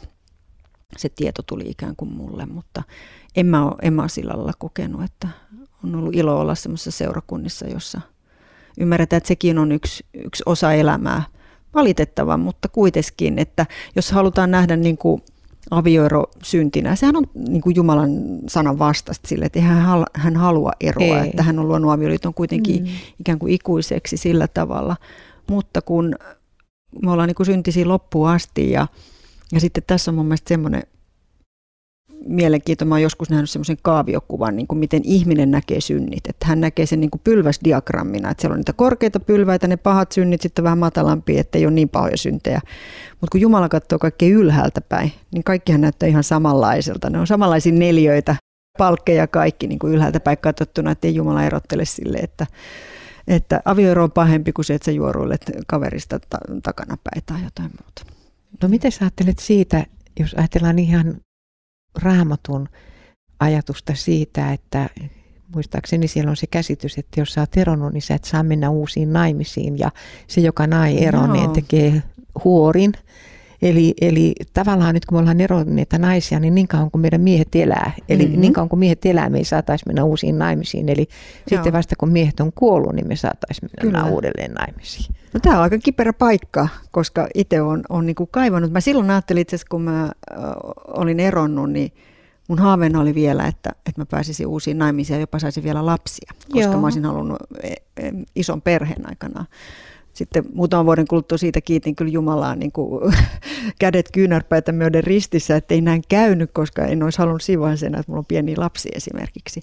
se 0.98 1.10
tieto 1.10 1.42
tuli 1.42 1.64
ikään 1.68 1.96
kuin 1.96 2.14
mulle, 2.14 2.46
mutta 2.46 2.84
en 3.36 3.46
mä 3.46 3.66
ole, 3.66 3.76
en 3.82 3.94
mä 3.94 4.02
ole 4.02 4.10
sillä 4.10 4.34
lailla 4.34 4.54
kokenut, 4.60 5.04
että 5.04 5.28
on 5.84 5.96
ollut 5.96 6.16
ilo 6.16 6.40
olla 6.40 6.56
semmoisessa 6.56 6.92
seurakunnissa, 6.92 7.68
jossa 7.68 8.02
ymmärretään, 8.80 9.18
että 9.18 9.28
sekin 9.28 9.58
on 9.58 9.72
yksi, 9.72 10.06
yksi 10.14 10.44
osa 10.46 10.74
elämää. 10.74 11.24
Valitettava, 11.74 12.38
mutta 12.38 12.70
kuitenkin, 12.70 13.40
että 13.40 13.66
jos 13.96 14.12
halutaan 14.12 14.52
nähdä 14.52 14.76
niin 14.76 14.98
kuin 14.98 15.22
avioero 15.72 16.24
syntinä. 16.44 16.96
Sehän 16.96 17.16
on 17.16 17.24
niin 17.36 17.62
kuin 17.62 17.76
Jumalan 17.76 18.10
sanan 18.48 18.80
vastasta 18.80 19.28
sille, 19.28 19.46
että 19.46 19.62
hän, 19.62 20.06
hän 20.14 20.36
halua 20.36 20.72
eroa, 20.80 21.22
Ei. 21.22 21.30
että 21.30 21.44
hän 21.44 21.60
on 21.60 21.68
luonut 21.68 21.92
avioliiton 21.92 22.34
kuitenkin 22.34 22.84
mm. 22.84 22.90
ikään 23.20 23.40
kuin 23.40 23.54
ikuiseksi 23.54 24.18
sillä 24.18 24.48
tavalla. 24.48 24.96
Mutta 25.50 25.82
kun 25.82 26.16
me 27.02 27.12
ollaan 27.12 27.28
niin 27.28 27.36
kuin 27.36 27.48
syntisiä 27.48 27.88
loppuun 27.88 28.30
asti 28.30 28.72
ja, 28.72 28.88
ja 29.52 29.60
sitten 29.60 29.84
tässä 29.88 30.12
on 30.12 30.16
mun 30.16 30.26
mielestä 30.26 30.50
semmoinen 30.50 30.84
mielenkiintoinen. 32.26 32.90
Mä 32.90 32.96
oon 32.96 33.02
joskus 33.02 33.30
nähnyt 33.30 33.50
semmoisen 33.50 33.78
kaaviokuvan, 33.82 34.56
niin 34.56 34.68
kuin 34.68 34.80
miten 34.80 35.02
ihminen 35.04 35.52
näkee 35.52 35.82
synnit. 35.82 36.28
Että 36.30 36.46
hän 36.46 36.62
näkee 36.62 36.86
sen 36.86 37.00
niin 37.00 37.12
kuin 37.12 37.22
pylväsdiagrammina, 37.24 38.32
että 38.32 38.42
siellä 38.42 38.54
on 38.54 38.60
niitä 38.60 38.74
korkeita 38.74 39.20
pylväitä, 39.20 39.68
ne 39.68 39.78
pahat 39.78 40.12
synnit 40.12 40.42
sitten 40.42 40.64
vähän 40.64 40.80
että 41.38 41.58
ei 41.58 41.66
ole 41.66 41.74
niin 41.74 41.90
pahoja 41.90 42.18
syntejä. 42.18 42.62
Mutta 43.12 43.32
kun 43.32 43.42
Jumala 43.42 43.70
katsoo 43.70 44.00
kaikkea 44.00 44.30
ylhäältä 44.30 44.82
päin, 44.82 45.12
niin 45.32 45.44
kaikkihan 45.44 45.82
näyttää 45.82 46.10
ihan 46.10 46.24
samanlaiselta. 46.24 47.10
Ne 47.10 47.20
on 47.20 47.28
samanlaisia 47.28 47.74
neljöitä, 47.74 48.36
palkkeja 48.78 49.28
kaikki 49.28 49.68
niin 49.68 49.80
kuin 49.80 49.94
ylhäältä 49.94 50.20
päin 50.20 50.38
katsottuna, 50.38 50.92
että 50.92 51.08
ei 51.08 51.16
Jumala 51.16 51.44
erottele 51.44 51.86
sille, 51.86 52.18
että, 52.18 52.48
että 53.28 53.62
avioero 53.66 54.04
on 54.04 54.12
pahempi 54.12 54.54
kuin 54.54 54.66
se, 54.66 54.74
että 54.74 54.86
sä 54.86 54.92
juoruilet 54.92 55.52
kaverista 55.68 56.20
ta- 56.20 56.38
takanapäin 56.64 57.24
tai 57.26 57.44
jotain 57.44 57.72
muuta. 57.82 58.14
No 58.64 58.70
miten 58.70 58.92
sä 58.92 59.06
ajattelet 59.06 59.40
siitä, 59.40 59.86
jos 60.20 60.34
ajatellaan 60.34 60.80
ihan 60.80 61.18
raamatun 61.96 62.70
ajatusta 63.40 63.96
siitä, 63.96 64.54
että 64.54 64.90
muistaakseni 65.56 66.08
siellä 66.08 66.30
on 66.30 66.38
se 66.38 66.48
käsitys, 66.48 66.98
että 66.98 67.22
jos 67.22 67.34
sä 67.34 67.42
oot 67.42 67.58
eronnut, 67.58 67.94
niin 67.94 68.02
sä 68.02 68.16
et 68.16 68.24
saa 68.24 68.44
mennä 68.44 68.70
uusiin 68.70 69.14
naimisiin 69.14 69.80
ja 69.80 69.92
se, 70.28 70.42
joka 70.42 70.68
nai 70.68 71.04
eronneen, 71.04 71.50
tekee 71.50 72.04
huorin. 72.44 72.94
Eli, 73.62 73.94
eli 74.02 74.36
tavallaan 74.54 74.94
nyt 74.94 75.06
kun 75.06 75.16
me 75.16 75.20
ollaan 75.20 75.42
eronneita 75.42 75.98
naisia, 75.98 76.40
niin 76.40 76.56
niin 76.56 76.68
kauan 76.68 76.92
kuin 76.92 77.02
meidän 77.02 77.22
miehet 77.22 77.56
elää, 77.56 77.92
eli 78.10 78.26
mm-hmm. 78.26 78.42
niin 78.42 78.54
kauan 78.54 78.70
kuin 78.70 78.80
miehet 78.80 79.06
elää, 79.06 79.30
me 79.30 79.38
ei 79.38 79.44
saataisi 79.44 79.86
mennä 79.88 80.04
uusiin 80.04 80.40
naimisiin. 80.40 80.90
Eli 80.90 81.08
Joo. 81.08 81.46
sitten 81.48 81.74
vasta 81.74 81.96
kun 81.98 82.10
miehet 82.10 82.40
on 82.40 82.52
kuollut, 82.54 82.94
niin 82.94 83.08
me 83.08 83.16
saataisiin 83.16 83.70
mennä 83.78 84.02
Kyllä. 84.02 84.14
uudelleen 84.14 84.54
naimisiin. 84.54 85.16
No, 85.34 85.40
tämä 85.40 85.56
on 85.56 85.64
aika 85.64 85.78
kiperä 85.78 86.14
paikka, 86.14 86.68
koska 86.92 87.28
itse 87.34 87.62
on, 87.62 87.84
on 87.90 88.06
niin 88.06 88.16
kuin 88.16 88.30
kaivannut. 88.32 88.72
Mä 88.72 88.82
silloin 88.82 89.10
ajattelin 89.10 89.42
itse 89.42 89.56
asiassa, 89.56 89.70
kun 89.70 89.82
mä 89.82 90.04
äh, 90.04 90.10
olin 90.88 91.20
eronnut, 91.20 91.72
niin 91.72 91.92
mun 92.48 92.60
haaveena 92.60 93.00
oli 93.00 93.16
vielä, 93.16 93.48
että, 93.48 93.70
että 93.70 94.02
mä 94.02 94.06
pääsisin 94.06 94.48
uusiin 94.48 94.78
naimisiin 94.78 95.16
ja 95.16 95.22
jopa 95.22 95.40
saisin 95.40 95.64
vielä 95.64 95.86
lapsia, 95.86 96.32
koska 96.52 96.60
Joo. 96.60 96.78
mä 96.78 96.86
olisin 96.86 97.06
halunnut 97.06 97.38
e, 97.64 97.68
e, 97.98 98.12
ison 98.36 98.62
perheen 98.62 99.10
aikana. 99.10 99.46
Sitten 100.18 100.44
muutaman 100.54 100.86
vuoden 100.86 101.08
kuluttua 101.08 101.38
siitä 101.38 101.62
kiitin 101.62 101.96
kyllä 101.96 102.12
Jumalaa 102.12 102.56
niin 102.56 102.72
kuin 102.72 103.14
kädet 103.80 104.10
kyynärpäitä 104.14 104.72
myöden 104.72 105.04
ristissä, 105.04 105.56
että 105.56 105.74
ei 105.74 105.82
näin 105.82 106.02
käynyt, 106.10 106.52
koska 106.54 106.86
en 106.86 107.04
olisi 107.04 107.20
halunnut 107.20 107.42
siinä 107.42 107.62
vaiheessa 107.62 107.86
että 107.88 108.04
mulla 108.08 108.20
on 108.20 108.26
pieni 108.26 108.56
lapsi 108.56 108.90
esimerkiksi. 108.96 109.62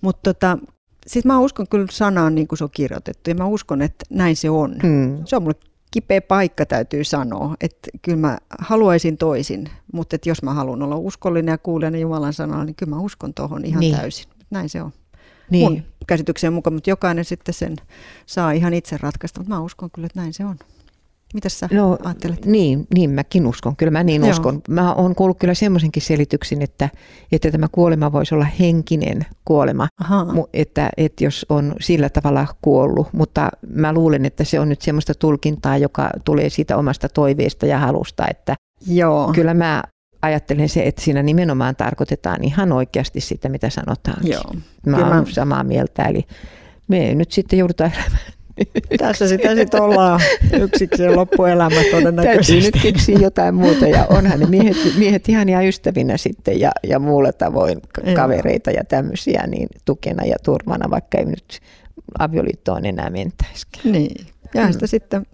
Mutta 0.00 0.34
tota, 0.34 0.58
sitten 1.06 1.32
mä 1.32 1.40
uskon 1.40 1.68
kyllä 1.68 1.86
sanaan 1.90 2.34
niin 2.34 2.48
kuin 2.48 2.58
se 2.58 2.64
on 2.64 2.70
kirjoitettu 2.70 3.30
ja 3.30 3.34
mä 3.34 3.46
uskon, 3.46 3.82
että 3.82 4.04
näin 4.10 4.36
se 4.36 4.50
on. 4.50 4.76
Mm. 4.82 5.18
Se 5.24 5.36
on 5.36 5.42
mulle 5.42 5.56
kipeä 5.90 6.20
paikka 6.20 6.66
täytyy 6.66 7.04
sanoa, 7.04 7.54
että 7.60 7.90
kyllä 8.02 8.18
mä 8.18 8.38
haluaisin 8.58 9.16
toisin, 9.16 9.70
mutta 9.92 10.16
että 10.16 10.28
jos 10.28 10.42
mä 10.42 10.54
haluan 10.54 10.82
olla 10.82 10.96
uskollinen 10.96 11.52
ja 11.52 11.58
kuulijan 11.58 12.00
Jumalan 12.00 12.32
sanalla, 12.32 12.64
niin 12.64 12.76
kyllä 12.76 12.90
mä 12.90 13.00
uskon 13.00 13.34
tuohon 13.34 13.64
ihan 13.64 13.80
niin. 13.80 13.96
täysin. 13.96 14.26
Näin 14.50 14.68
se 14.68 14.82
on. 14.82 14.92
Niin. 15.50 15.72
Mun 15.72 15.82
käsityksen 16.06 16.52
mukaan, 16.52 16.74
mutta 16.74 16.90
jokainen 16.90 17.24
sitten 17.24 17.54
sen 17.54 17.76
saa 18.26 18.52
ihan 18.52 18.74
itse 18.74 18.96
ratkaista, 18.96 19.40
mutta 19.40 19.54
mä 19.54 19.60
uskon 19.60 19.90
kyllä, 19.90 20.06
että 20.06 20.20
näin 20.20 20.32
se 20.32 20.44
on. 20.44 20.56
Mitä 21.34 21.48
sä 21.48 21.68
no, 21.72 21.98
ajattelet? 22.04 22.46
Niin, 22.46 22.86
niin, 22.94 23.10
mäkin 23.10 23.46
uskon. 23.46 23.76
Kyllä 23.76 23.90
mä 23.90 24.02
niin 24.02 24.22
Joo. 24.22 24.30
uskon. 24.30 24.62
Mä 24.68 24.94
oon 24.94 25.14
kuullut 25.14 25.38
kyllä 25.38 25.54
semmoisenkin 25.54 26.02
selityksin, 26.02 26.62
että, 26.62 26.88
että 27.32 27.50
tämä 27.50 27.66
kuolema 27.72 28.12
voisi 28.12 28.34
olla 28.34 28.44
henkinen 28.44 29.26
kuolema, 29.44 29.88
että, 30.52 30.90
että 30.96 31.24
jos 31.24 31.46
on 31.48 31.74
sillä 31.80 32.08
tavalla 32.08 32.46
kuollut. 32.62 33.12
Mutta 33.12 33.48
mä 33.68 33.92
luulen, 33.92 34.24
että 34.24 34.44
se 34.44 34.60
on 34.60 34.68
nyt 34.68 34.82
semmoista 34.82 35.14
tulkintaa, 35.14 35.76
joka 35.78 36.10
tulee 36.24 36.50
siitä 36.50 36.76
omasta 36.76 37.08
toiveesta 37.08 37.66
ja 37.66 37.78
halusta, 37.78 38.26
että 38.30 38.54
Joo. 38.86 39.32
kyllä 39.34 39.54
mä 39.54 39.82
ajattelen 40.22 40.68
se, 40.68 40.82
että 40.86 41.02
siinä 41.02 41.22
nimenomaan 41.22 41.76
tarkoitetaan 41.76 42.44
ihan 42.44 42.72
oikeasti 42.72 43.20
sitä, 43.20 43.48
mitä 43.48 43.70
sanotaan. 43.70 44.26
Joo. 44.26 44.54
Mä 44.86 45.16
oon 45.16 45.26
samaa 45.26 45.64
mieltä, 45.64 46.02
eli 46.02 46.26
me 46.88 47.14
nyt 47.14 47.32
sitten 47.32 47.58
joudutaan 47.58 47.92
elämään 47.94 48.38
tässä 48.98 49.28
sitä 49.28 49.54
sitten 49.54 49.82
ollaan 49.82 50.20
yksiksi 50.60 51.08
loppuelämä 51.08 51.80
todennäköisesti. 51.90 52.52
Täytyy 52.52 52.70
nyt 52.70 52.82
keksiä 52.82 53.18
jotain 53.18 53.54
muuta 53.54 53.86
ja 53.86 54.06
onhan 54.10 54.40
ne 54.40 54.46
miehet, 54.46 54.76
miehet 54.98 55.28
ihania 55.28 55.60
ystävinä 55.60 56.16
sitten 56.16 56.60
ja, 56.60 56.70
ja 56.82 56.98
muulla 56.98 57.32
tavoin 57.32 57.80
kavereita 58.14 58.70
ja 58.70 58.84
tämmöisiä 58.84 59.46
niin 59.46 59.68
tukena 59.84 60.24
ja 60.24 60.36
turmana, 60.44 60.90
vaikka 60.90 61.18
ei 61.18 61.24
nyt 61.24 61.60
avioliittoon 62.18 62.86
enää 62.86 63.10
mentäisikään. 63.10 63.92
Niin, 63.92 64.26
ja 64.54 64.66
mm. 64.66 64.72
sitä 64.72 64.86
sitten 64.86 65.26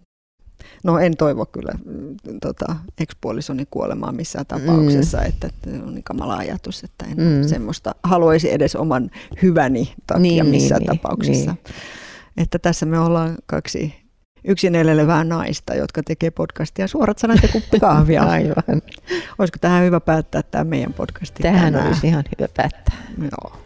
No 0.85 0.99
en 0.99 1.17
toivo 1.17 1.47
kyllä 1.47 1.73
mm, 1.85 2.17
tota, 2.41 2.77
ekspuolisoni 3.01 3.67
kuolemaa 3.71 4.13
missään 4.13 4.47
tapauksessa, 4.47 5.19
mm. 5.19 5.27
että 5.27 5.49
on 5.87 5.95
niin 5.95 6.05
kamala 6.05 6.37
ajatus, 6.37 6.85
että 6.85 7.05
en 7.05 7.17
mm. 7.17 7.49
semmoista 7.49 7.95
haluaisi 8.03 8.53
edes 8.53 8.77
oman 8.77 9.11
hyväni 9.43 9.95
takia 10.07 10.23
niin, 10.23 10.47
missään 10.47 10.81
niin, 10.81 10.87
tapauksessa. 10.97 11.53
Niin. 11.53 11.75
Että 12.37 12.59
tässä 12.59 12.87
me 12.87 12.99
ollaan 12.99 13.37
kaksi 13.47 13.95
yksin 14.45 14.75
elelevää 14.75 15.25
naista, 15.25 15.75
jotka 15.75 16.03
tekee 16.03 16.31
podcastia 16.31 16.89
suorat 16.89 17.19
sanat 17.19 17.43
ja 17.43 17.49
kuppi 17.49 17.81
kahvia. 17.81 18.23
Aivan. 18.35 18.83
Olisiko 19.39 19.59
tähän 19.61 19.85
hyvä 19.85 20.01
päättää 20.01 20.43
tämä 20.43 20.65
meidän 20.65 20.93
podcasti 20.93 21.43
Tähän 21.43 21.73
tänään? 21.73 21.87
olisi 21.87 22.07
ihan 22.07 22.25
hyvä 22.39 22.49
päättää. 22.57 22.97
Joo. 23.19 23.57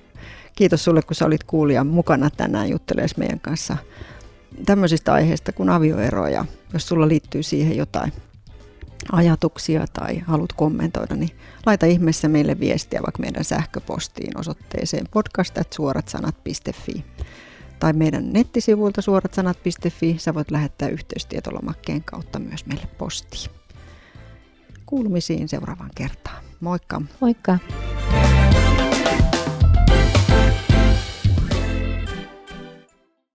Kiitos 0.56 0.84
sulle, 0.84 1.02
kun 1.02 1.16
sä 1.16 1.26
olit 1.26 1.44
kuulija 1.44 1.84
mukana 1.84 2.30
tänään 2.30 2.70
juttelemaan 2.70 3.10
meidän 3.16 3.40
kanssa 3.40 3.76
tämmöisistä 4.66 5.12
aiheista 5.12 5.52
kuin 5.52 5.68
avioeroja. 5.68 6.44
Jos 6.72 6.88
sulla 6.88 7.08
liittyy 7.08 7.42
siihen 7.42 7.76
jotain 7.76 8.12
ajatuksia 9.12 9.86
tai 9.92 10.18
haluat 10.18 10.52
kommentoida, 10.52 11.14
niin 11.14 11.30
laita 11.66 11.86
ihmeessä 11.86 12.28
meille 12.28 12.60
viestiä 12.60 13.02
vaikka 13.02 13.20
meidän 13.20 13.44
sähköpostiin 13.44 14.38
osoitteeseen 14.38 15.06
podcast.suoratsanat.fi 15.10 17.04
tai 17.78 17.92
meidän 17.92 18.32
nettisivuilta 18.32 19.02
suoratsanat.fi. 19.02 20.16
Sä 20.18 20.34
voit 20.34 20.50
lähettää 20.50 20.88
yhteystietolomakkeen 20.88 22.04
kautta 22.04 22.38
myös 22.38 22.66
meille 22.66 22.86
postiin. 22.98 23.50
Kuulumisiin 24.86 25.48
seuraavaan 25.48 25.90
kertaan. 25.94 26.44
Moikka! 26.60 27.02
Moikka! 27.20 27.58